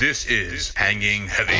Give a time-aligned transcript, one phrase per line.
[0.00, 1.52] This is Hanging Heavy.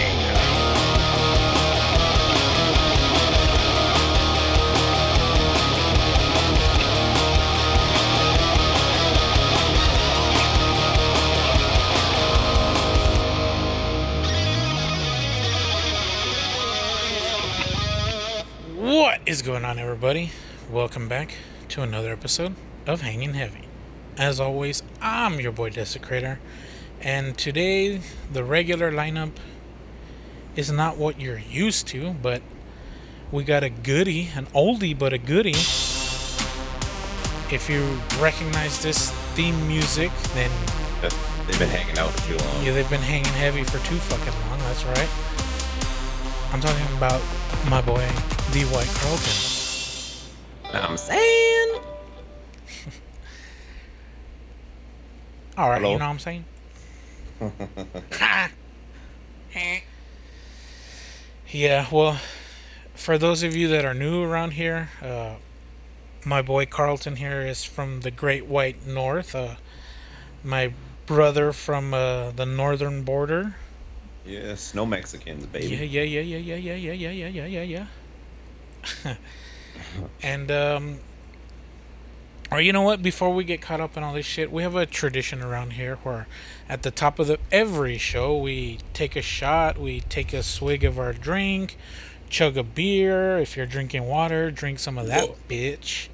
[18.74, 20.30] What is going on, everybody?
[20.70, 21.34] Welcome back
[21.68, 22.54] to another episode
[22.86, 23.68] of Hanging Heavy.
[24.16, 26.38] As always, I'm your boy Desecrator,
[27.02, 28.00] and today
[28.32, 29.32] the regular lineup
[30.56, 32.42] is not what you're used to, but
[33.32, 35.54] we got a goodie, an oldie but a goodie.
[37.52, 37.82] If you
[38.20, 40.50] recognize this theme music, then
[41.46, 42.64] They've been hanging out for too long.
[42.64, 44.58] yeah, they've been hanging heavy for too fucking long.
[44.60, 45.08] That's right.
[46.52, 47.20] I'm talking about
[47.68, 48.06] my boy
[48.52, 48.62] D.
[48.66, 49.32] White Carlton.
[50.90, 51.74] I'm saying.
[55.58, 55.92] All right, Hello?
[55.94, 56.44] you know what I'm saying?
[61.50, 62.20] yeah, well,
[62.94, 65.34] for those of you that are new around here, uh,
[66.24, 69.34] my boy Carlton here is from the Great White North.
[69.34, 69.54] Uh,
[70.44, 70.72] my
[71.06, 73.56] brother from uh, the northern border.
[74.26, 75.68] Yes, no Mexicans, baby.
[75.68, 77.86] Yeah, yeah, yeah, yeah, yeah, yeah, yeah, yeah, yeah, yeah, yeah,
[79.04, 79.14] yeah.
[80.22, 81.00] and um,
[82.50, 83.02] or you know what?
[83.02, 85.96] Before we get caught up in all this shit, we have a tradition around here
[86.02, 86.26] where,
[86.70, 90.84] at the top of the every show, we take a shot, we take a swig
[90.84, 91.76] of our drink,
[92.28, 93.38] chug a beer.
[93.38, 95.36] If you're drinking water, drink some of that Whoa.
[95.48, 96.06] bitch.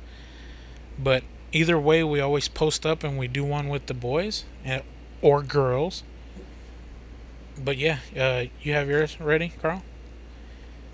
[0.98, 4.82] But either way, we always post up and we do one with the boys and,
[5.20, 6.02] or girls.
[7.62, 9.82] But yeah, uh, you have yours ready, Carl?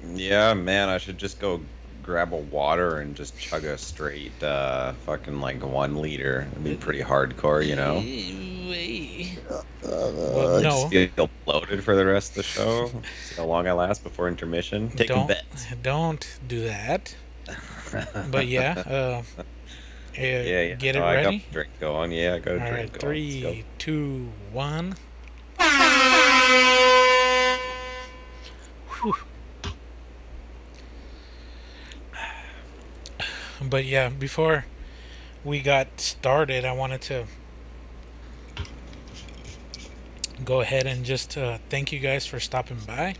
[0.04, 1.60] Yeah, man, I should just go
[2.02, 6.46] grab a water and just chug a straight, uh, fucking like one liter.
[6.52, 8.02] It'd be pretty hardcore, you know.
[9.82, 10.88] Well, Uh, no.
[10.90, 12.86] Just feel bloated for the rest of the show.
[13.28, 14.90] See how long I last before intermission.
[14.90, 15.66] Taking don't bets.
[15.82, 17.14] don't do that.
[18.30, 19.42] But yeah, uh, yeah,
[20.42, 20.74] Yeah, yeah.
[20.76, 21.38] get it Oh, I got ready.
[21.48, 22.12] the drink going.
[22.12, 23.14] Yeah, I got a All drink right, going.
[23.32, 23.50] Let's go.
[23.52, 24.94] three, two, one.
[29.02, 29.14] Whew.
[33.72, 34.66] But yeah, before
[35.42, 37.24] we got started, I wanted to
[40.44, 43.14] go ahead and just uh, thank you guys for stopping by.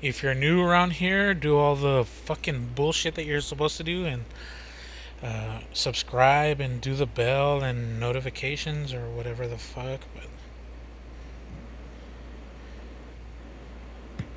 [0.00, 4.06] If you're new around here, do all the fucking bullshit that you're supposed to do
[4.06, 4.24] and
[5.20, 10.02] uh, subscribe and do the bell and notifications or whatever the fuck.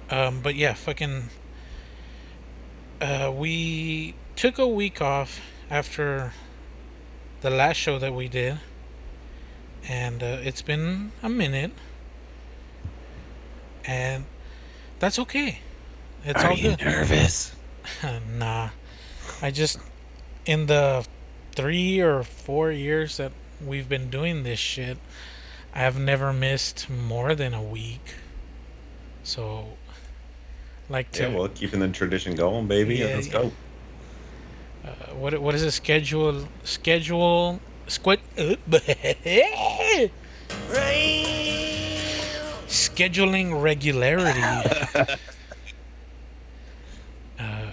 [0.10, 1.30] But um, but yeah, fucking.
[3.00, 6.34] Uh, we took a week off after
[7.42, 8.60] the last show that we did,
[9.88, 11.72] and uh, it's been a minute,
[13.86, 14.26] and
[15.00, 15.60] that's okay.
[16.24, 16.80] It's Are all you good.
[16.86, 17.56] nervous?
[18.38, 18.70] nah.
[19.42, 19.80] I just
[20.46, 21.06] in the
[21.54, 23.32] three or four years that
[23.64, 24.98] we've been doing this shit,
[25.74, 28.16] I have never missed more than a week.
[29.24, 29.78] So
[30.90, 32.96] like to Yeah, well, keeping the tradition going, baby.
[32.98, 33.52] Yeah, Let's go.
[34.86, 38.20] Uh, what what is it schedule schedule squid
[42.68, 44.42] scheduling regularity.
[47.40, 47.72] uh,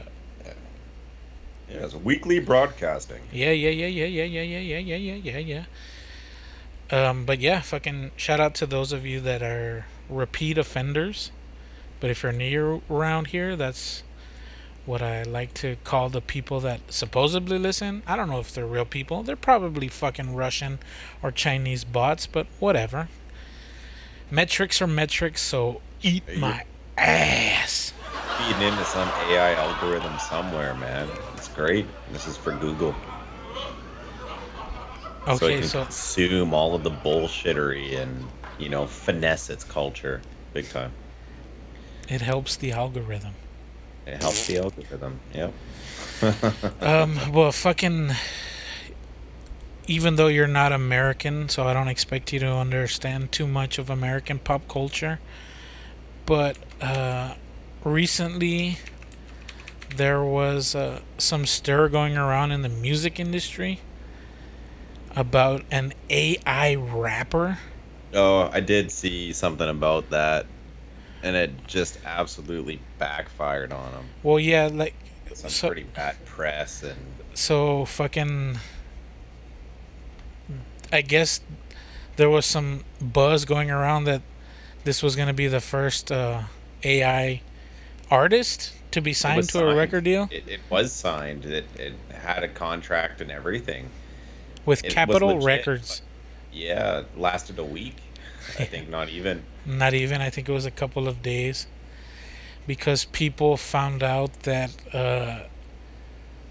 [1.68, 3.22] Yeah, it's weekly broadcasting.
[3.32, 5.64] Yeah, yeah, yeah, yeah, yeah, yeah, yeah, yeah, yeah, yeah, yeah,
[6.90, 7.08] yeah.
[7.08, 11.30] Um, but yeah, fucking shout out to those of you that are repeat offenders.
[12.00, 14.02] But if you're new around here, that's
[14.84, 18.02] what I like to call the people that supposedly listen.
[18.06, 19.22] I don't know if they're real people.
[19.22, 20.78] They're probably fucking Russian
[21.22, 23.08] or Chinese bots, but whatever.
[24.30, 26.64] Metrics are metrics, so eat you- my
[26.98, 27.92] ass.
[28.38, 31.08] feeding into some AI algorithm somewhere, man.
[31.36, 31.86] It's great.
[32.12, 32.94] This is for Google.
[35.36, 38.26] so it can so consume all of the bullshittery and,
[38.58, 40.20] you know, finesse its culture.
[40.52, 40.92] Big time.
[42.08, 43.32] it helps the algorithm.
[44.06, 45.20] It helps the algorithm.
[45.34, 45.52] Yep.
[46.80, 48.12] Um, well, fucking.
[49.88, 53.90] Even though you're not American, so I don't expect you to understand too much of
[53.90, 55.18] American pop culture.
[56.26, 57.34] But uh,
[57.82, 58.78] recently,
[59.96, 63.80] there was uh, some stir going around in the music industry
[65.16, 67.58] about an AI rapper.
[68.14, 70.46] Oh, I did see something about that,
[71.22, 74.04] and it just absolutely backfired on him.
[74.22, 74.94] Well, yeah, like
[75.34, 76.98] Some So- pretty bad press, and
[77.34, 78.58] so fucking
[80.92, 81.40] I guess
[82.16, 84.20] there was some buzz going around that
[84.84, 86.42] this was gonna be the first uh,
[86.84, 87.40] AI
[88.10, 91.46] artist to be signed to a record deal It, it was signed.
[91.46, 93.88] It, it had a contract and everything.
[94.66, 96.02] with it Capitol legit, Records.
[96.52, 97.96] Yeah, lasted a week.
[98.58, 99.44] I think not even.
[99.66, 100.20] Not even.
[100.20, 101.68] I think it was a couple of days
[102.66, 105.44] because people found out that uh,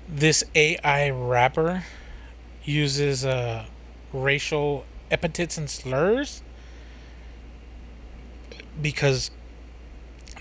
[0.08, 1.84] this AI rapper
[2.64, 3.66] uses uh,
[4.14, 6.42] racial epithets and slurs
[8.82, 9.32] because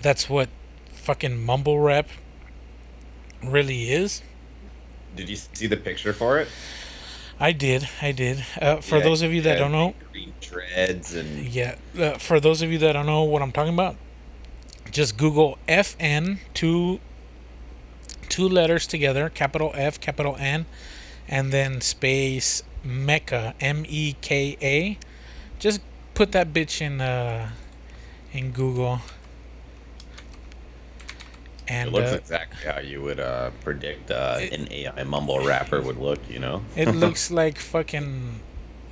[0.02, 0.48] that's what
[0.92, 2.08] fucking mumble rap
[3.42, 4.22] really is.
[5.16, 6.48] Did you see the picture for it?
[7.40, 7.88] I did.
[8.02, 8.44] I did.
[8.60, 9.94] Uh, for Yeah, those of you that don't know,
[10.40, 13.96] dreads and Yeah, uh, for those of you that don't know what I'm talking about,
[14.90, 17.00] just Google FN two
[18.28, 20.66] two letters together, capital F, capital N,
[21.26, 24.98] and then space Meka M E K A.
[25.58, 25.80] Just
[26.14, 27.50] put that bitch in uh
[28.32, 29.00] in Google.
[31.70, 35.96] It looks uh, exactly how you would uh, predict uh, an AI mumble rapper would
[35.98, 36.18] look.
[36.28, 36.62] You know.
[36.76, 38.40] it looks like fucking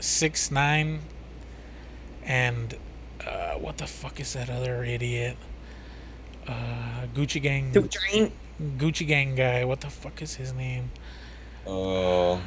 [0.01, 1.01] six nine
[2.25, 2.77] and
[3.27, 5.37] uh what the fuck is that other idiot?
[6.47, 7.73] Uh Gucci Gang
[8.79, 9.65] Gucci Gang guy.
[9.65, 10.91] What the fuck is his name?
[11.67, 12.41] Oh,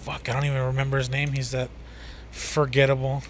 [0.00, 1.32] Fuck, I don't even remember his name.
[1.32, 1.70] He's that
[2.30, 3.22] forgettable.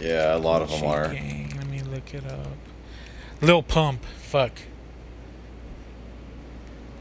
[0.00, 1.08] yeah, a lot of them are.
[1.12, 1.52] Gang.
[1.56, 2.46] Let me look it up.
[3.42, 4.02] Lil Pump.
[4.18, 4.52] Fuck.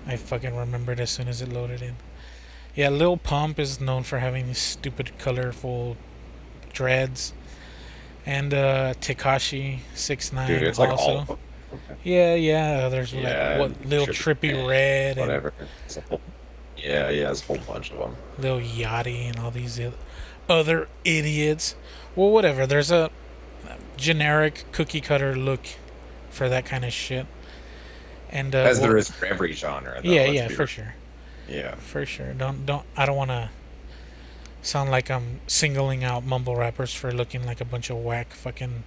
[0.07, 1.95] I fucking remembered as soon as it loaded in.
[2.75, 5.97] Yeah, Lil Pump is known for having these stupid, colorful
[6.73, 7.33] dreads.
[8.25, 11.03] And uh Tekashi six nine Dude, it's like also.
[11.03, 11.37] all of them.
[12.03, 12.89] Yeah, yeah.
[12.89, 15.53] There's Yeah, like what Lil Trippy Trippie Redd, Red and Whatever.
[16.09, 16.21] Whole-
[16.77, 18.15] yeah, yeah, it's a whole bunch of them.
[18.37, 19.79] Lil Yachty and all these
[20.49, 21.75] other idiots.
[22.15, 22.67] Well, whatever.
[22.67, 23.09] There's a
[23.97, 25.65] generic cookie cutter look
[26.29, 27.25] for that kind of shit.
[28.31, 30.01] And uh, As well- there is for every genre.
[30.03, 30.67] Though, yeah, yeah, for real.
[30.67, 30.95] sure,
[31.47, 31.75] Yeah.
[31.75, 32.33] for sure.
[32.33, 32.85] Don't don't.
[32.97, 33.49] I don't want to
[34.61, 38.83] sound like I'm singling out mumble rappers for looking like a bunch of whack fucking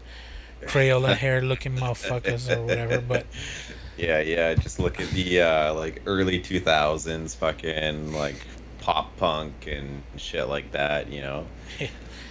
[0.63, 3.01] Crayola hair looking motherfuckers or whatever.
[3.01, 3.27] But
[3.97, 4.55] Yeah, yeah.
[4.55, 8.37] Just look at the uh, like early two thousands, fucking like
[8.81, 11.11] pop punk and shit like that.
[11.11, 11.47] You know,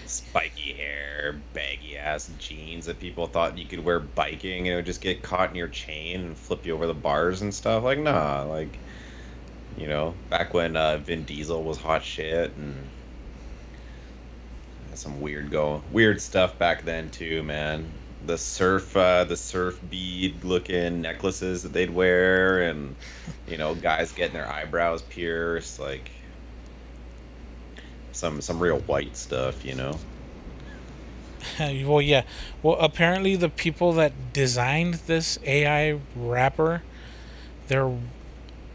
[0.07, 4.86] spiky hair, baggy ass jeans that people thought you could wear biking and it would
[4.86, 7.83] just get caught in your chain and flip you over the bars and stuff.
[7.83, 8.80] Like, nah, like
[9.77, 12.89] you know, back when uh, Vin Diesel was hot shit and
[14.95, 17.88] some weird go weird stuff back then too, man.
[18.25, 22.95] The surf, uh, the surf bead looking necklaces that they'd wear, and
[23.48, 26.09] you know, guys getting their eyebrows pierced, like
[28.17, 29.97] some some real white stuff, you know.
[31.59, 32.23] well, yeah.
[32.63, 36.83] Well, apparently the people that designed this AI rapper,
[37.67, 37.91] they're.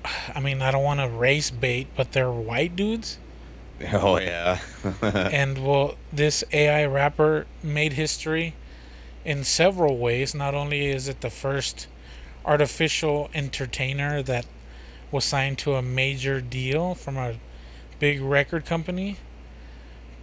[0.35, 3.19] I mean, I don't want to race bait, but they're white dudes.
[3.93, 4.61] Oh yeah.
[5.03, 8.55] and well, this AI rapper made history
[9.25, 10.37] in several ways.
[10.37, 11.89] Not only is it the first
[12.45, 14.47] artificial entertainer that
[15.11, 17.35] was signed to a major deal from a
[17.99, 19.17] big record company,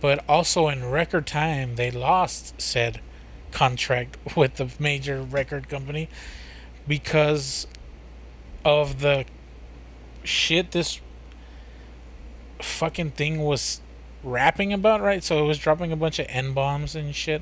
[0.02, 3.02] but also in record time they lost said
[3.52, 6.10] contract with the major record company
[6.88, 7.68] because
[8.64, 9.26] of the
[10.24, 11.00] shit this
[12.62, 13.82] fucking thing was
[14.24, 15.24] rapping about, right?
[15.24, 17.42] So it was dropping a bunch of N bombs and shit.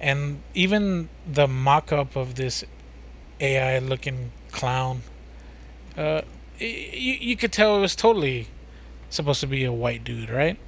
[0.00, 2.64] And even the mock up of this
[3.40, 5.02] AI looking clown,
[5.96, 6.22] uh,
[6.58, 8.48] you, you could tell it was totally
[9.08, 10.58] supposed to be a white dude, right?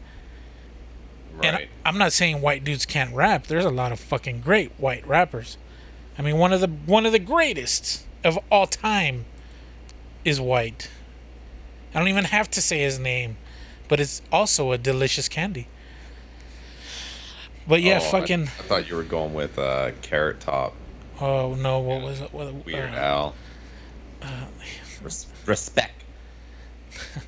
[1.42, 1.68] And right.
[1.84, 3.46] I, I'm not saying white dudes can't rap.
[3.46, 5.58] There's a lot of fucking great white rappers.
[6.18, 9.26] I mean, one of the one of the greatest of all time
[10.24, 10.90] is white.
[11.94, 13.36] I don't even have to say his name,
[13.88, 15.68] but it's also a delicious candy.
[17.68, 18.44] But yeah, Oh, fucking.
[18.44, 20.74] I, thought you were going with uh, Carrot Top,
[21.20, 22.32] Oh no, what was it?
[22.32, 23.34] What, Weird uh, Al.
[25.02, 26.04] Res- respect.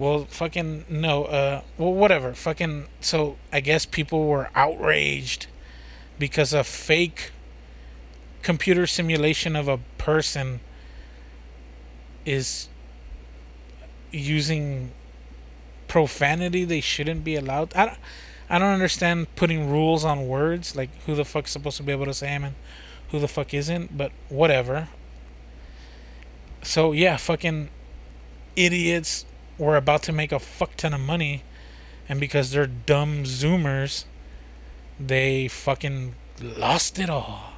[0.00, 1.24] Well, fucking no.
[1.24, 2.32] Uh, well, whatever.
[2.32, 2.86] Fucking.
[3.02, 5.46] So I guess people were outraged
[6.18, 7.32] because a fake
[8.42, 10.60] computer simulation of a person
[12.24, 12.68] is
[14.10, 14.92] using
[15.86, 17.74] profanity they shouldn't be allowed.
[17.76, 17.98] I don't,
[18.48, 20.74] I don't understand putting rules on words.
[20.74, 22.54] Like who the fuck's supposed to be able to say them and
[23.10, 23.98] who the fuck isn't.
[23.98, 24.88] But whatever.
[26.62, 27.68] So yeah, fucking
[28.56, 29.26] idiots
[29.60, 31.44] were about to make a fuck ton of money,
[32.08, 34.04] and because they're dumb Zoomers,
[34.98, 37.52] they fucking lost it all.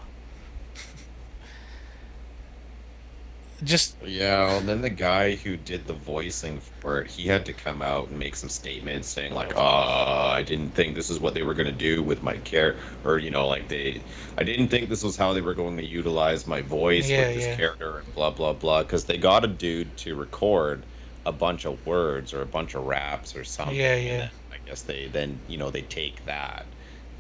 [3.62, 7.52] Just yeah, And then the guy who did the voicing for it, he had to
[7.52, 11.20] come out and make some statements saying like, "Ah, oh, I didn't think this is
[11.20, 14.02] what they were gonna do with my care," or you know, like they,
[14.36, 17.36] I didn't think this was how they were going to utilize my voice yeah, with
[17.36, 17.56] this yeah.
[17.56, 18.82] character and blah blah blah.
[18.82, 20.82] Because they got a dude to record
[21.24, 23.76] a bunch of words or a bunch of raps or something.
[23.76, 24.28] Yeah, yeah.
[24.52, 26.66] I guess they then you know they take that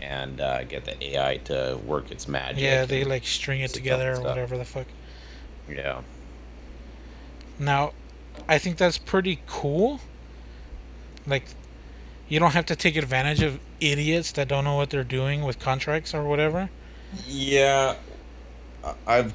[0.00, 2.62] and uh, get the AI to work its magic.
[2.62, 4.86] yeah, they like string it together or whatever the fuck.
[5.68, 6.00] yeah.
[7.58, 7.92] Now,
[8.48, 10.00] I think that's pretty cool.
[11.26, 11.44] Like,
[12.28, 15.60] you don't have to take advantage of idiots that don't know what they're doing with
[15.60, 16.70] contracts or whatever.
[17.28, 17.94] Yeah,
[19.06, 19.34] I've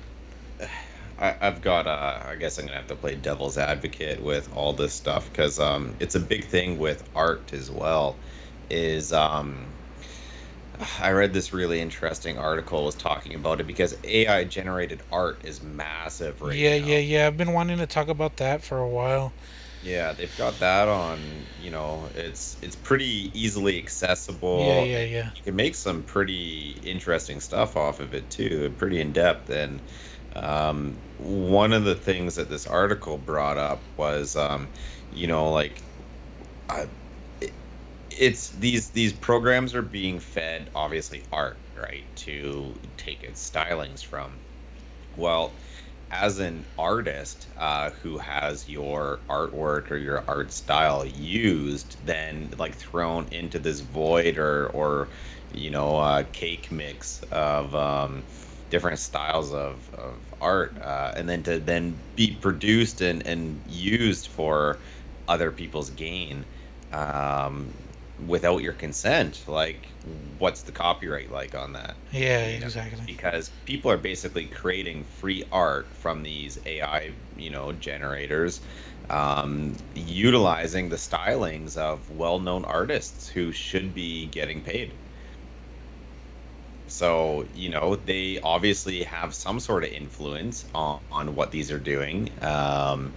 [1.20, 1.88] I, I've got.
[1.88, 5.60] Uh, I guess I'm gonna have to play devil's advocate with all this stuff because
[5.60, 8.16] um, it's a big thing with art as well.
[8.70, 9.78] Is um,
[11.00, 15.62] I read this really interesting article was talking about it because AI generated art is
[15.64, 16.86] massive right yeah, now.
[16.86, 17.28] yeah, yeah.
[17.28, 19.34] I've been wanting to talk about that for a while.
[19.82, 21.20] Yeah, they've got that on.
[21.56, 24.60] You know, it's it's pretty easily accessible.
[24.60, 25.30] Yeah, yeah, yeah.
[25.36, 29.50] you can make some pretty interesting stuff off of it too, pretty in depth.
[29.50, 29.82] And
[30.38, 34.72] um, one of the things that this article brought up was, um,
[35.12, 35.84] you know, like,
[37.42, 37.58] it,
[38.12, 44.42] it's these these programs are being fed obviously art, right, to take its stylings from.
[45.16, 45.60] Well,
[46.12, 52.76] as an artist uh, who has your artwork or your art style used, then like
[52.78, 55.12] thrown into this void or or
[55.52, 58.28] you know uh, cake mix of um,
[58.70, 64.28] different styles of, of art, uh, and then to then be produced and, and used
[64.28, 64.82] for
[65.28, 66.46] other people's gain
[66.92, 67.74] um,
[68.18, 69.96] without your consent, like
[70.38, 71.98] what's the copyright like on that?
[72.12, 73.06] Yeah, You know, exactly.
[73.06, 78.62] because people are basically creating free art from these AI, you know, generators,
[79.10, 84.98] um, utilizing the stylings of well-known artists who should be getting paid.
[86.90, 91.80] So, you know, they obviously have some sort of influence on, on what these are
[91.80, 92.30] doing.
[92.42, 93.14] Um,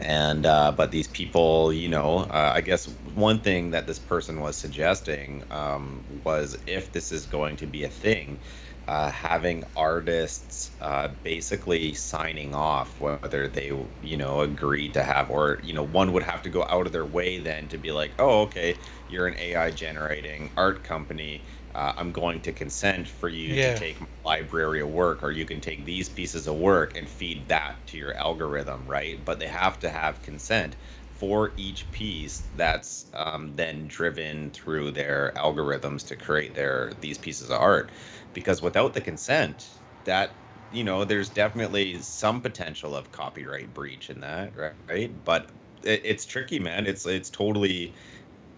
[0.00, 4.40] and, uh, but these people, you know, uh, I guess one thing that this person
[4.40, 8.40] was suggesting um, was if this is going to be a thing,
[8.86, 13.68] uh, having artists uh, basically signing off whether they,
[14.00, 16.92] you know, agree to have, or, you know, one would have to go out of
[16.92, 18.78] their way then to be like, oh, okay,
[19.08, 21.44] you're an AI generating art company
[21.74, 23.58] uh, I'm going to consent for you Yeah.
[23.58, 27.08] to take my library of work, or you can take these pieces of work and
[27.08, 29.24] feed that to your algorithm, right?
[29.24, 30.76] But they have to have consent
[31.10, 37.50] for each piece that's um, then driven through their algorithms to create their these pieces
[37.50, 37.92] of art.
[38.32, 40.40] Because without the consent, that
[40.70, 44.74] you know, there's definitely some potential of copyright breach in that, right?
[44.88, 45.22] right?
[45.24, 45.52] But
[45.82, 46.86] it, it's tricky, man.
[46.86, 47.96] It's it's totally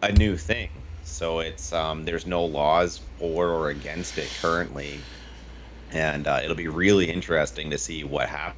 [0.02, 0.86] a new thing.
[1.06, 5.08] So it's um, there's no laws for or against it currently,
[5.90, 8.56] and uh, it'll be really interesting to see what happens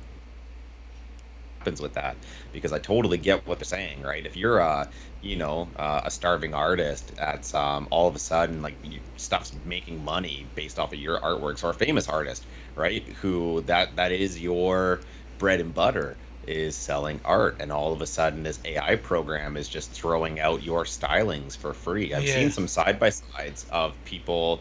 [1.81, 4.25] with that because I totally get what they're saying, right?
[4.25, 4.89] If you're a
[5.21, 8.79] you know uh, a starving artist that's um, all of a sudden like
[9.17, 13.09] stuff's making money based off of your artworks or a famous artist, right?
[13.21, 15.03] Who that that is your
[15.39, 19.69] bread and butter is selling art and all of a sudden this AI program is
[19.69, 22.15] just throwing out your stylings for free.
[22.15, 22.35] I've Yeah.
[22.35, 24.61] seen some side by sides of people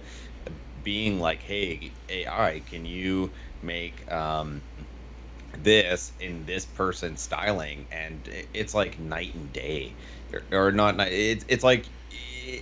[0.84, 4.62] being like, "Hey, AI, can you make um,
[5.63, 8.20] this in this person's styling?" And
[8.53, 9.94] it's like night and day,
[10.51, 11.13] or, not night.
[11.13, 11.86] It's it's like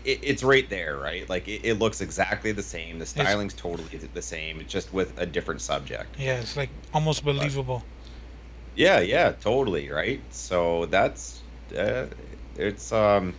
[0.06, 1.30] it's right there, right?
[1.30, 3.00] Like it, it looks exactly the same.
[3.00, 4.60] The styling's totally the same.
[4.62, 6.20] It's just with a different subject.
[6.20, 7.84] Yeah, it's like almost believable.
[8.76, 10.32] Yeah, yeah, totally, right?
[10.34, 11.44] So that's
[11.78, 12.08] uh,
[12.56, 13.36] it's um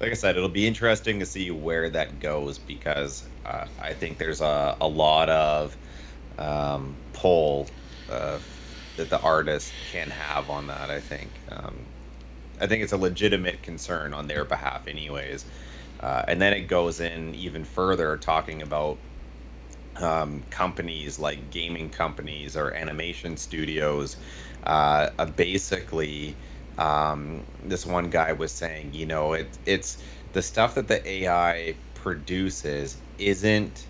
[0.00, 4.18] like I said, it'll be interesting to see where that goes because uh, I think
[4.18, 5.76] there's a, a lot of
[6.38, 7.68] um, pull
[8.08, 8.40] uh,
[8.96, 10.90] that the artist can have on that.
[10.90, 11.90] I think um,
[12.60, 15.46] I think it's a legitimate concern on their behalf, anyways.
[16.00, 19.02] Uh, and then it goes in even further, talking about
[19.96, 24.16] um, companies like gaming companies or animation studios.
[24.64, 26.38] Uh, uh, basically,
[26.78, 30.02] um, this one guy was saying, you know, it, it's
[30.32, 33.88] the stuff that the AI produces isn't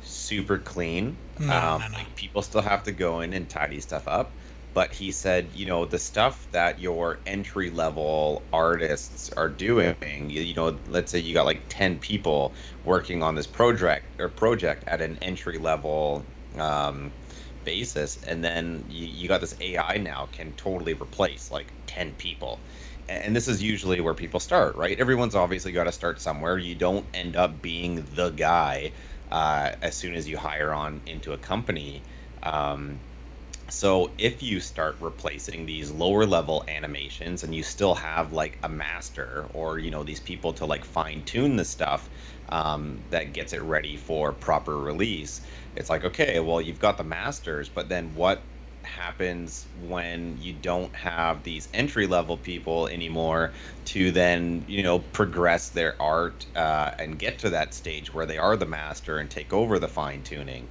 [0.00, 1.18] super clean.
[1.38, 1.98] No, um, no, no.
[1.98, 4.36] Like people still have to go in and tidy stuff up.
[4.74, 10.42] But he said, you know, the stuff that your entry level artists are doing, you,
[10.42, 14.82] you know, let's say you got like 10 people working on this project or project
[14.88, 16.26] at an entry level
[16.58, 17.14] um,
[17.64, 22.64] basis, and then you, you got this AI now can totally replace like ten people,
[23.08, 24.98] and this is usually where people start, right?
[24.98, 26.58] Everyone's obviously got to start somewhere.
[26.58, 28.92] You don't end up being the guy
[29.30, 32.04] uh, as soon as you hire on into a company.
[32.42, 33.02] Um,
[33.70, 38.68] so if you start replacing these lower level animations and you still have like a
[38.68, 42.10] master or you know these people to like fine tune the stuff
[42.50, 45.40] um, that gets it ready for proper release,
[45.76, 48.48] it's like okay, well you've got the masters, but then what
[48.84, 53.54] happens when you don't have these entry level people anymore
[53.86, 58.38] to then you know progress their art uh, and get to that stage where they
[58.38, 60.70] are the master and take over the fine tuning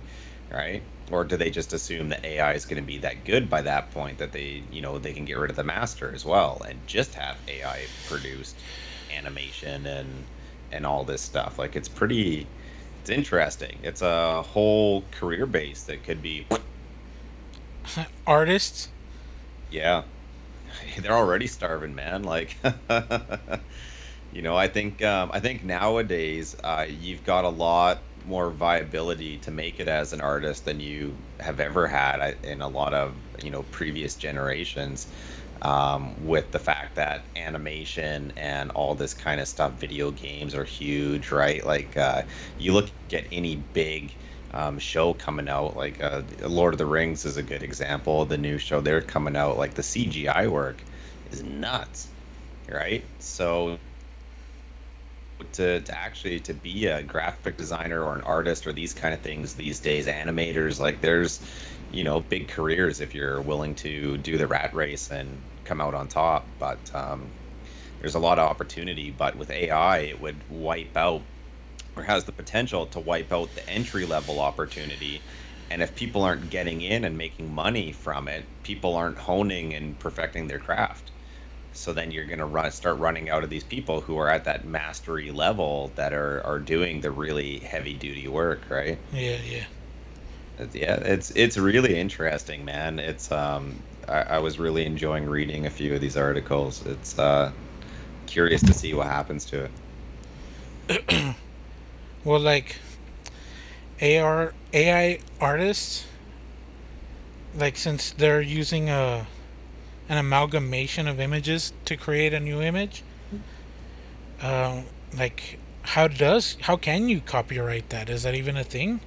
[0.52, 3.62] right or do they just assume that AI is going to be that good by
[3.62, 6.62] that point that they, you know, they can get rid of the master as well
[6.68, 8.64] and just have AI produced
[9.10, 10.30] animation and
[10.72, 11.60] and all this stuff?
[11.60, 12.54] Like it's pretty
[13.04, 13.80] it's interesting.
[13.84, 16.48] It's a whole career base that could be
[18.28, 18.88] artists.
[19.70, 20.04] Yeah.
[21.02, 22.24] They're already starving, man.
[22.24, 22.56] Like
[24.32, 29.38] you know, I think um, I think nowadays uh, you've got a lot more viability
[29.40, 33.14] to make it as an artist than you have ever had in a lot of
[33.44, 35.08] you know previous generations
[35.63, 40.63] um, with the fact that animation and all this kind of stuff video games are
[40.63, 41.65] huge right?
[41.65, 42.24] Like uh,
[42.60, 44.12] you look at any big
[44.53, 48.38] um, show coming out like uh, lord of the rings is a good example the
[48.38, 50.79] new show they're coming out like the cgi work
[51.32, 52.08] is nuts
[52.70, 53.03] right?
[53.20, 53.77] So
[55.53, 59.20] to, to actually to be a graphic designer or an artist or these kind of
[59.20, 61.41] things these days animators like there's
[61.91, 65.93] you know big careers if you're willing to do the rat race and come out
[65.93, 67.34] on top but um,
[68.00, 71.27] there's a lot of opportunity but with ai it would wipe out
[71.96, 75.25] or has the potential to wipe out the entry level opportunity.
[75.70, 80.00] And if people aren't getting in and making money from it people aren't honing and
[80.00, 81.12] perfecting their craft.
[81.73, 84.45] So then you're going to run start running out of these people who are at
[84.45, 89.04] that mastery level that are are doing the really heavy duty work right?
[89.12, 89.65] Yeah yeah.
[90.73, 92.99] Yeah it's it's really interesting man.
[92.99, 97.52] It's um I, I was really enjoying reading a few of these articles it's uh
[98.26, 99.70] curious to see what happens to
[100.89, 101.36] it
[102.24, 102.78] well like
[104.02, 106.06] ar ai artists
[107.56, 109.28] like since they're using a
[110.10, 113.04] an amalgamation of images to create a new image.
[114.42, 114.82] Uh,
[115.18, 118.10] like, how does how can you copyright that?
[118.10, 119.00] Is that even a thing?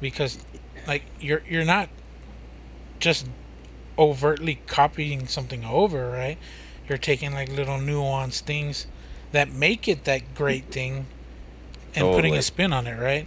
[0.00, 0.38] Because,
[0.86, 1.88] like, you're you're not
[3.02, 3.26] just
[3.98, 6.38] overtly copying something over, right?
[6.88, 8.86] You're taking like little nuanced things
[9.32, 11.06] that make it that great thing
[11.94, 12.16] and totally.
[12.16, 13.26] putting a spin on it, right?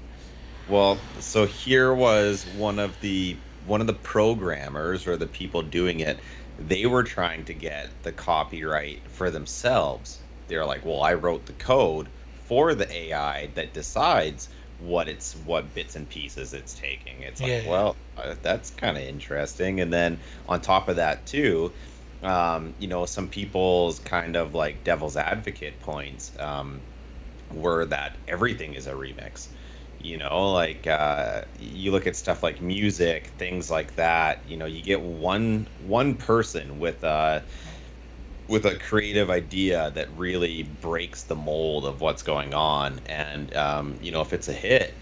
[0.70, 3.36] Well, so here was one of the
[3.68, 6.20] one of the programmers or the people doing it,
[6.60, 10.20] they were trying to get the copyright for themselves.
[10.48, 12.08] They're like, well, I wrote the code
[12.46, 17.22] for the AI that decides what it's what bits and pieces it's taking.
[17.22, 17.70] It's like, yeah.
[17.70, 19.80] well, uh, that's kind of interesting.
[19.80, 21.74] And then on top of that too,
[22.24, 26.82] um, you know, some people's kind of like devil's advocate points um,
[27.52, 29.50] were that everything is a remix
[30.00, 34.66] you know like uh, you look at stuff like music things like that you know
[34.66, 37.44] you get one one person with a
[38.48, 43.00] with a creative idea that really breaks the mold of what's going on.
[43.08, 44.94] And um, you know if it's a hit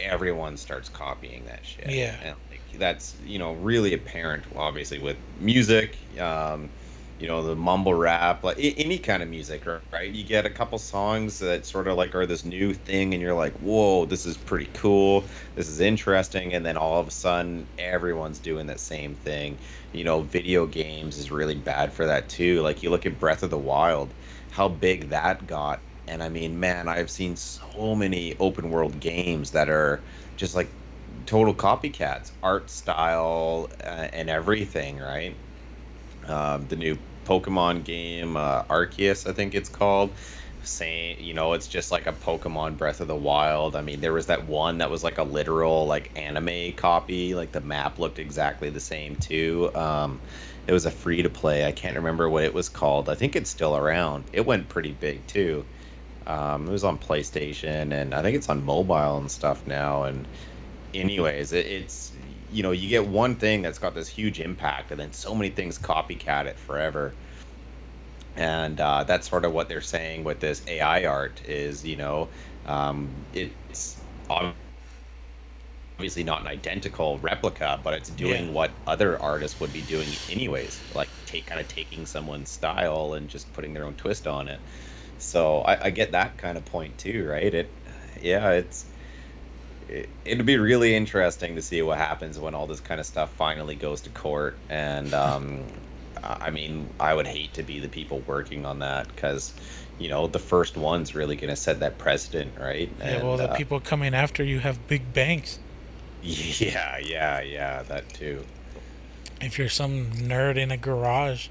[0.00, 1.88] everyone starts copying that shit.
[1.90, 2.16] Yeah.
[2.22, 6.70] And, like, that's you know really apparent obviously with music um,
[7.22, 10.10] you know the mumble rap like any kind of music right?
[10.12, 13.34] You get a couple songs that sort of like are this new thing and you're
[13.34, 15.28] like whoa this is pretty cool.
[15.54, 16.52] This is interesting.
[16.52, 19.60] And then all of a sudden everyone's doing that same thing.
[19.92, 22.60] You know video games is really bad for that too.
[22.62, 24.14] Like you look at breath of the wild
[24.50, 25.84] how big that got.
[26.08, 30.04] And i mean man i've seen so many open world games that are
[30.36, 30.76] just like
[31.26, 35.38] total copycats art style uh, and everything right?
[36.24, 40.16] Um, the new Pokemon game, uh, Arceus, I think it's called.
[40.64, 43.74] Saying, you know, it's just like a Pokemon Breath of the Wild.
[43.74, 47.34] I mean, there was that one that was like a literal like anime copy.
[47.34, 49.70] Like the map looked exactly the same too.
[49.74, 50.22] Um,
[50.66, 51.66] it was a free to play.
[51.66, 53.08] I can't remember what it was called.
[53.08, 54.30] I think it's still around.
[54.32, 55.66] It went pretty big too.
[56.26, 60.04] Um, it was on PlayStation and I think it's on mobile and stuff now.
[60.04, 60.28] And
[60.94, 62.11] anyways, it, it's
[62.52, 65.50] you know you get one thing that's got this huge impact and then so many
[65.50, 67.16] things copycat it forever
[68.34, 72.30] and uh, that's sort of what they're saying with this ai art is you know
[72.64, 74.04] um, it's
[75.98, 78.52] obviously not an identical replica, but it's doing Yeah.
[78.52, 83.28] what other artists would be doing anyways, like take kind of taking someone's style and
[83.30, 84.62] just putting their own twist on it.
[85.18, 87.54] So I, I get that kind of point too, right?
[87.54, 87.78] It,
[88.20, 88.91] yeah, it's
[89.92, 93.30] it, it'd be really interesting to see what happens when all this kind of stuff
[93.34, 94.56] finally goes to court.
[94.70, 95.64] And um,
[96.22, 99.52] I mean, I would hate to be the people working on that because,
[99.98, 102.90] you know, the first one's really going to set that precedent, right?
[103.00, 105.58] Yeah, well, the uh, people coming after you have big banks.
[106.24, 108.44] Yeah, yeah, yeah, that too.
[109.40, 111.48] If you're some nerd in a garage,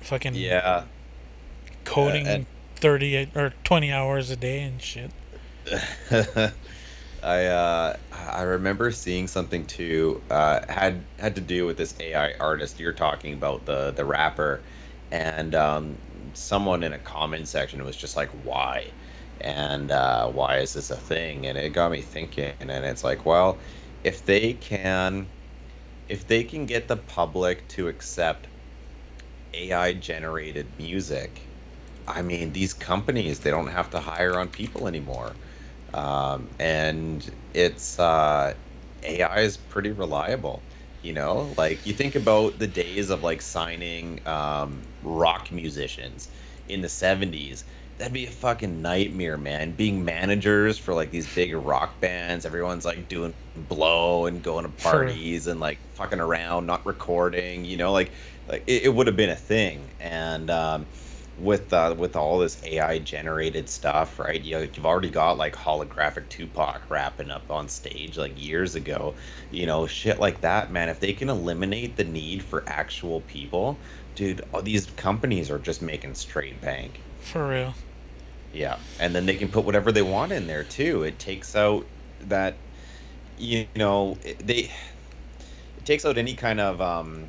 [0.00, 0.84] fucking Yeah.
[1.84, 5.10] coding and- 30 or 20 hours a day and shit.
[7.22, 10.24] I uh, I remember seeing something too.
[10.30, 14.64] Uh, had had to do with this AI artist you're talking about, the the rapper,
[15.10, 16.02] and um,
[16.34, 18.94] someone in a comment section was just like, "Why?"
[19.40, 22.54] and uh, "Why is this a thing?" And it got me thinking.
[22.60, 23.60] And it's like, well,
[24.04, 25.30] if they can,
[26.08, 28.48] if they can get the public to accept
[29.54, 31.50] AI generated music,
[32.06, 35.38] I mean, these companies they don't have to hire on people anymore
[35.94, 38.54] um, and it's uh,
[39.02, 40.66] AI is pretty reliable.
[41.02, 46.28] You know, like you think about the days of like signing um, rock musicians
[46.66, 47.64] in the '70s.
[47.98, 49.72] That'd be a fucking nightmare, man.
[49.72, 54.70] Being managers for like these big rock bands, everyone's like doing blow and going to
[54.76, 55.20] Sure.
[55.22, 57.64] parties and like fucking around, not recording.
[57.64, 58.12] You know, like
[58.46, 59.92] like it, it would have been a thing.
[60.00, 60.88] And um,
[61.40, 64.42] with uh, with all this AI generated stuff, right?
[64.42, 69.14] You, you've already got like holographic Tupac rapping up on stage like years ago,
[69.50, 70.88] you know, shit like that, man.
[70.88, 73.78] If they can eliminate the need for actual people,
[74.14, 77.00] dude, all these companies are just making straight bank.
[77.20, 77.74] For real.
[78.52, 81.02] Yeah, and then they can put whatever they want in there too.
[81.04, 81.86] It takes out
[82.22, 82.56] that,
[83.38, 84.70] you know, they
[85.76, 87.28] it takes out any kind of um,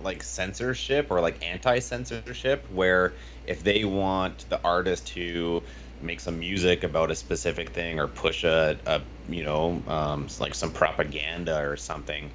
[0.00, 5.62] like censorship or like anti-censorship where if they want the artist to
[6.00, 10.54] make some music about a specific thing or push a, a you know um, like
[10.54, 12.30] some propaganda or something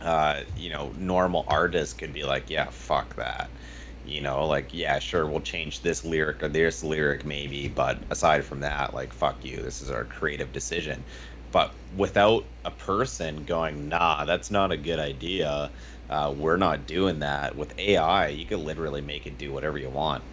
[0.00, 3.50] uh, you know normal artists could be like yeah fuck that.
[4.04, 8.44] You know like yeah sure we'll change this lyric or this lyric maybe but aside
[8.44, 11.04] from that like fuck you this is our creative decision.
[11.50, 15.72] But without a person going nah that's not a good idea
[16.10, 19.90] uh, we're not doing that with ai you can literally make it do whatever you
[19.90, 20.24] want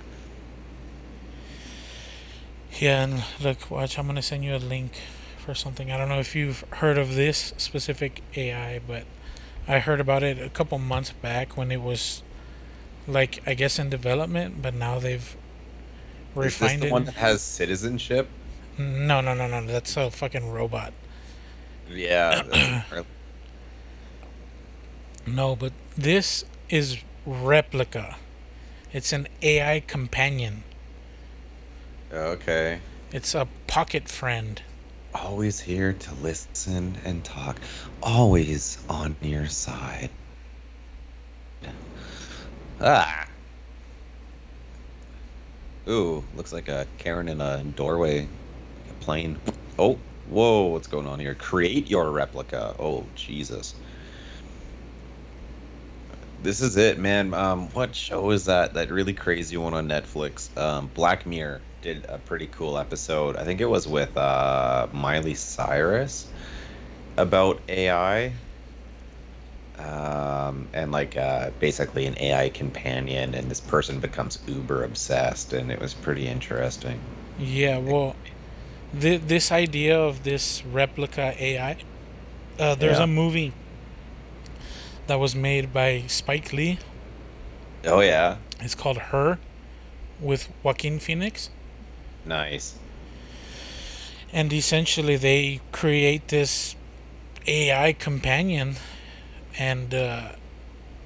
[2.80, 4.94] Yeah, and look, watch, I'm gonna send you a link
[5.38, 5.92] for something.
[5.92, 9.06] I don't know if you've heard of this specific AI, but
[9.68, 12.24] I heard about it a couple months back when it was
[13.08, 15.38] like I guess in development, but now they've
[16.36, 16.88] refined is this the it.
[16.88, 18.32] one that has citizenship
[18.78, 19.66] No, no, no, no.
[19.66, 20.94] That's a fucking robot.
[21.88, 22.42] yeah
[25.28, 28.16] No, but this is Replika.
[28.94, 30.64] It's an AI companion.
[32.14, 32.80] okay.
[33.12, 34.62] It's a pocket friend.
[35.14, 37.60] always here to listen and talk.
[38.04, 40.10] Always on your side.
[42.80, 43.28] Ah.
[45.88, 48.28] Ooh looks like a karen in a doorway
[48.90, 49.40] a plane.
[49.80, 49.98] Oh
[50.30, 51.36] whoa what's going on here?
[51.36, 52.76] Create your Replika.
[52.80, 53.76] Oh jesus
[56.46, 57.34] this is it man.
[57.34, 60.56] Um what show is that that really crazy one on netflix?
[60.58, 63.36] Um black mirror did a pretty cool episode.
[63.36, 66.34] I think it was with uh miley cyrus
[67.18, 68.34] about ai
[69.78, 75.72] um and like uh basically an ai companion and this person becomes uber obsessed and
[75.72, 77.00] it was pretty interesting.
[77.38, 78.16] Yeah, well,
[79.00, 81.78] th- this idea of this Replika AI,
[82.60, 83.04] uh, there's Yeah.
[83.04, 83.54] a movie
[85.08, 86.80] that was made by Spike Lee.
[87.86, 89.38] oh yeah It's called Her
[90.20, 91.50] with Joaquin Phoenix.
[92.26, 92.76] nice
[94.34, 96.76] And essentially, they create this
[97.48, 98.76] AI companion,
[99.58, 100.30] and uh,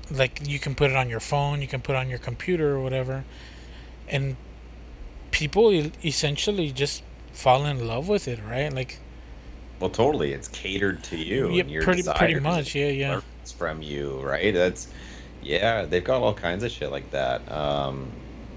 [0.09, 2.75] like you can put it on your phone, you can put it on your computer
[2.75, 3.23] or whatever,
[4.07, 4.35] and
[5.31, 5.69] people
[6.03, 8.73] essentially just fall in love with it, right?
[8.73, 8.99] Like,
[9.79, 13.21] well totally it's catered to you Yeah, and your pretty- pretty much, yeah, yeah.
[13.51, 14.53] From you right?
[14.53, 14.87] That's
[15.41, 17.49] yeah they've got all kinds of shit like that.
[17.51, 18.15] Um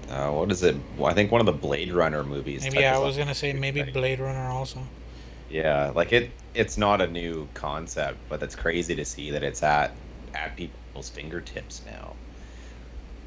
[0.09, 0.75] uh, what is it?
[0.97, 3.81] Well, i think one of the blade runner movies maybe I was gonna say maybe
[3.81, 4.79] like- Blade Runner also.
[5.49, 9.63] Yeah, like it it's not a new concept, but it's crazy to see that it's
[9.63, 9.95] at
[10.33, 12.15] at people's fingertips now.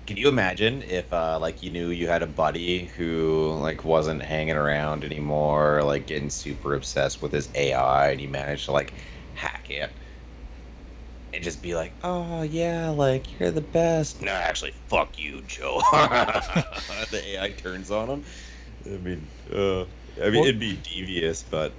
[0.06, 4.22] Can you imagine if, uh, like, you knew you had a buddy who, like, wasn't
[4.22, 8.94] hanging around anymore, like, getting super obsessed with his AI, and you managed to, like,
[9.32, 9.92] hack it,
[11.36, 15.80] and just be like, "Oh yeah, like you're the best." No, actually, fuck you, Joe.
[15.92, 18.24] the AI turns on him.
[18.86, 21.72] I mean, uh, I mean, Well- it'd be devious, but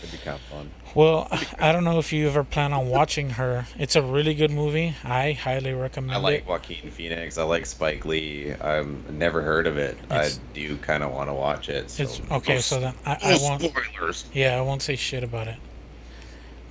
[0.00, 0.70] it'd be kind of fun.
[0.96, 3.66] Well, I don't know if you ever plan on watching her.
[3.78, 4.94] It's a really good movie.
[5.04, 6.14] I highly recommend it.
[6.14, 6.46] I like it.
[6.46, 7.36] Joaquin Phoenix.
[7.38, 8.52] I like Spike Lee.
[8.52, 9.96] I've never heard of it.
[10.04, 11.90] It's- I do kind of want to watch it.
[11.90, 12.02] So.
[12.04, 12.60] It's okay.
[12.60, 13.62] So then I, I won't.
[13.62, 14.24] spoilers.
[14.32, 15.56] Yeah, I won't say shit about it.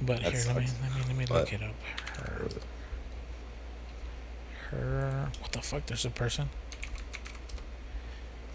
[0.01, 1.75] But That here, let me let me let me But- look it up.
[2.17, 2.47] Her.
[4.71, 5.29] Her.
[5.39, 5.85] What the fuck?
[5.85, 6.49] There's a person.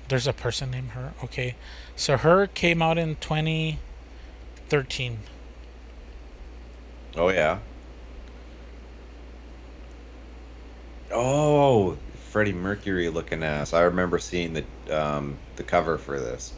[0.09, 1.15] There's a person named her.
[1.23, 1.55] Okay,
[1.95, 5.19] so her came out in 2013.
[7.17, 7.59] Oh yeah.
[11.13, 11.97] Oh,
[12.31, 13.73] Freddie Mercury looking ass.
[13.73, 16.53] I remember seeing the um, the cover for this.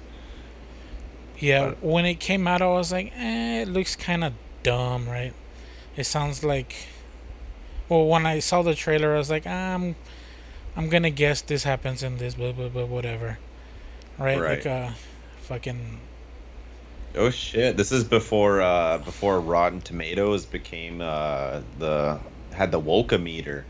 [1.39, 5.09] Yeah, But- when it came out, I was like, eh, it looks kind of dumb,
[5.09, 5.33] right?
[5.97, 6.75] It sounds like.
[7.89, 9.97] Well, when I saw the trailer, I was like, I'm,
[10.77, 13.39] I'm gonna guess this happens in this, blah blah blah, whatever,
[14.19, 14.45] right?
[14.47, 14.67] Like, Right.
[14.67, 14.91] uh,
[15.43, 16.01] fucking.
[17.15, 17.77] Oh shit!
[17.77, 22.19] This is before uh, before Rotten Tomatoes became uh, the
[22.53, 23.67] had the Wolka meter.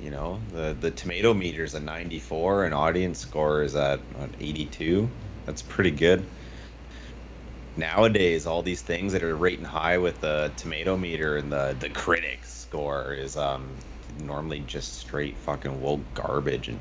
[0.00, 4.30] You know, the the tomato meter is a 94, and audience score is at what,
[4.40, 5.08] 82.
[5.46, 6.24] That's pretty good.
[7.76, 11.90] Nowadays, all these things that are rating high with the tomato meter and the the
[11.90, 13.68] critics score is um
[14.22, 16.80] normally just straight fucking woke garbage, and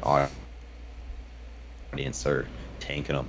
[1.91, 2.47] audience are
[2.79, 3.27] tanking them.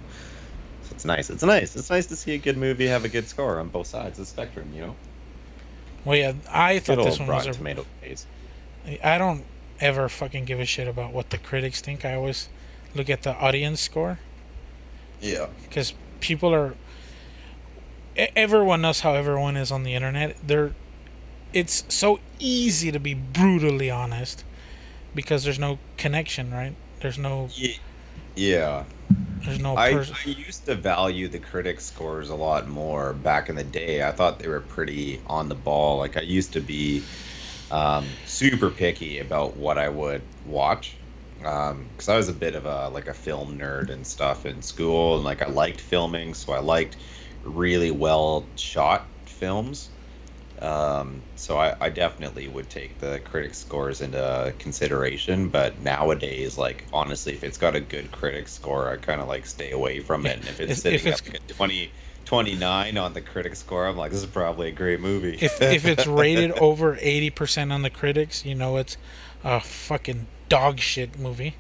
[0.85, 1.29] So it's nice.
[1.31, 1.75] It's nice.
[1.75, 4.27] It's nice to see a good movie have a good score on both sides of
[4.27, 4.71] the spectrum.
[4.75, 4.97] You know,
[6.05, 7.55] Well, yeah, I thought good this one was Rotten a.
[7.55, 8.27] Tomato days.
[9.03, 9.45] I don't
[9.81, 12.05] ever fucking give a shit about what the critics think.
[12.05, 12.49] I always
[12.95, 14.21] look at the audience score
[15.21, 15.47] Yeah.
[15.65, 16.75] because people are.
[18.17, 20.37] Everyone knows how everyone is on the internet.
[20.47, 20.73] They're.
[21.53, 24.45] It's so easy to be brutally honest
[25.15, 26.75] because there's no connection, right?
[27.01, 27.49] There's no.
[28.35, 28.85] Yeah.
[29.45, 29.77] There's no.
[29.77, 33.65] I, pers- I used to value the critic scores a lot more back in the
[33.65, 34.03] day.
[34.03, 35.99] I thought they were pretty on the ball.
[35.99, 37.03] Like I used to be
[37.71, 40.97] um, super picky about what I would watch
[41.39, 45.17] because I was a bit of a like a film nerd and stuff in school,
[45.17, 46.97] and like I liked filming, so I liked
[47.47, 49.91] really well shot films.
[50.61, 56.85] Um, so I, I definitely would take the critic scores into consideration, but nowadays, like
[56.95, 60.25] honestly, if it's got a good critic score, I kind of like stay away from
[60.25, 60.39] it.
[60.39, 61.91] And if it's If- sitting if it's- up at 20,
[62.25, 65.37] 29 on the critic score, I'm like, this is probably a great movie.
[65.41, 68.97] if if it's rated over eighty percent on the critics, you know it's
[69.45, 71.55] a fucking dog shit movie.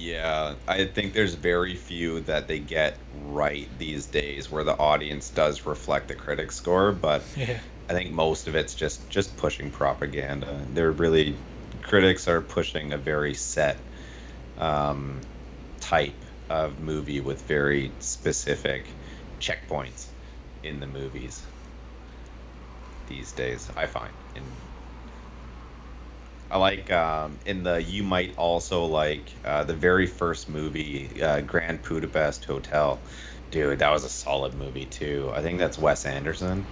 [0.00, 5.30] Yeah, I think there's very few that they get right these days where the audience
[5.30, 7.60] does reflect the critic score, but Yeah.
[7.88, 10.66] I think most of it's just just pushing propaganda.
[10.70, 11.42] They're really
[11.82, 13.88] critics are pushing a very set
[14.58, 15.22] um,
[15.80, 18.98] type of movie with very specific
[19.40, 20.12] checkpoints
[20.62, 21.48] in the movies
[23.06, 23.70] these days.
[23.76, 24.67] I find in
[26.50, 31.42] I like um, in the you might also like uh, the very first movie uh,
[31.42, 32.98] Grand Budapest Hotel.
[33.50, 35.30] Dude, that was a solid movie too.
[35.34, 36.66] I think that's Wes Anderson.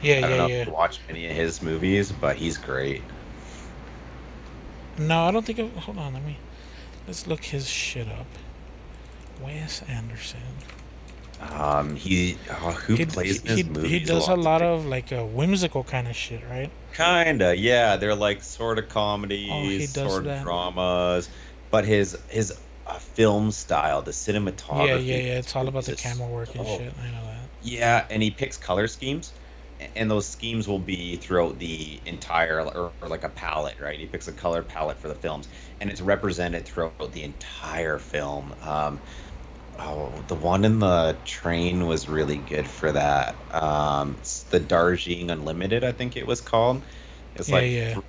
[0.00, 0.18] Yeah, yeah.
[0.18, 0.54] I don't yeah, know yeah.
[0.62, 3.02] if you watch any of his movies, but he's great.
[4.98, 5.58] No, I don't think.
[5.58, 6.38] Of, hold on, let me.
[7.06, 8.26] Let's look his shit up.
[9.40, 10.40] Wes Anderson.
[11.50, 13.90] Um, he oh, who he, plays he, his he, movies?
[13.90, 16.70] he does a lot of like a whimsical kind of shit, right?
[16.94, 17.96] kinda, yeah.
[17.96, 20.38] They're like sort of comedies, Oh, sort that.
[20.38, 21.28] of dramas,
[21.70, 22.52] but his his
[22.86, 24.86] uh, film style, the cinematography.
[24.88, 25.38] yeah, yeah, yeah.
[25.38, 26.92] It's all about the camera work and so- shit.
[26.98, 27.38] I know that.
[27.64, 29.32] Yeah, and he picks color schemes,
[29.94, 33.98] and those schemes will be throughout the entire, or, or like a palette, right?
[33.98, 35.48] He picks a color palette for the films,
[35.80, 38.52] and it's represented throughout the entire film.
[38.62, 39.00] Um,
[39.78, 43.42] oh, the one in the train was really good for that.
[43.50, 46.86] Um, it's the Darjeeling Unlimited, I think it was called.
[47.34, 47.94] It's Yeah, like yeah.
[47.94, 48.04] th-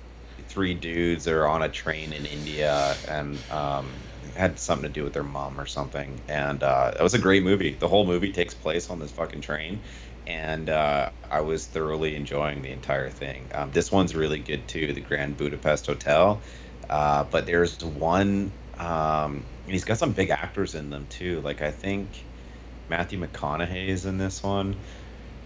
[0.48, 5.14] three dudes are on a train in India, and um, had something to do with
[5.14, 6.22] their mom or something.
[6.28, 7.76] And uh, it was a great movie.
[7.76, 9.82] The whole movie takes place on this fucking train,
[10.26, 13.50] and uh, I was thoroughly enjoying the entire thing.
[13.54, 16.42] Um, this one's really good too, the Grand Budapest Hotel.
[16.90, 21.40] Uh, but there's one, um, and he's got some big actors in them too.
[21.40, 22.08] Like I think
[22.88, 24.76] Matthew McConaughey is in this one.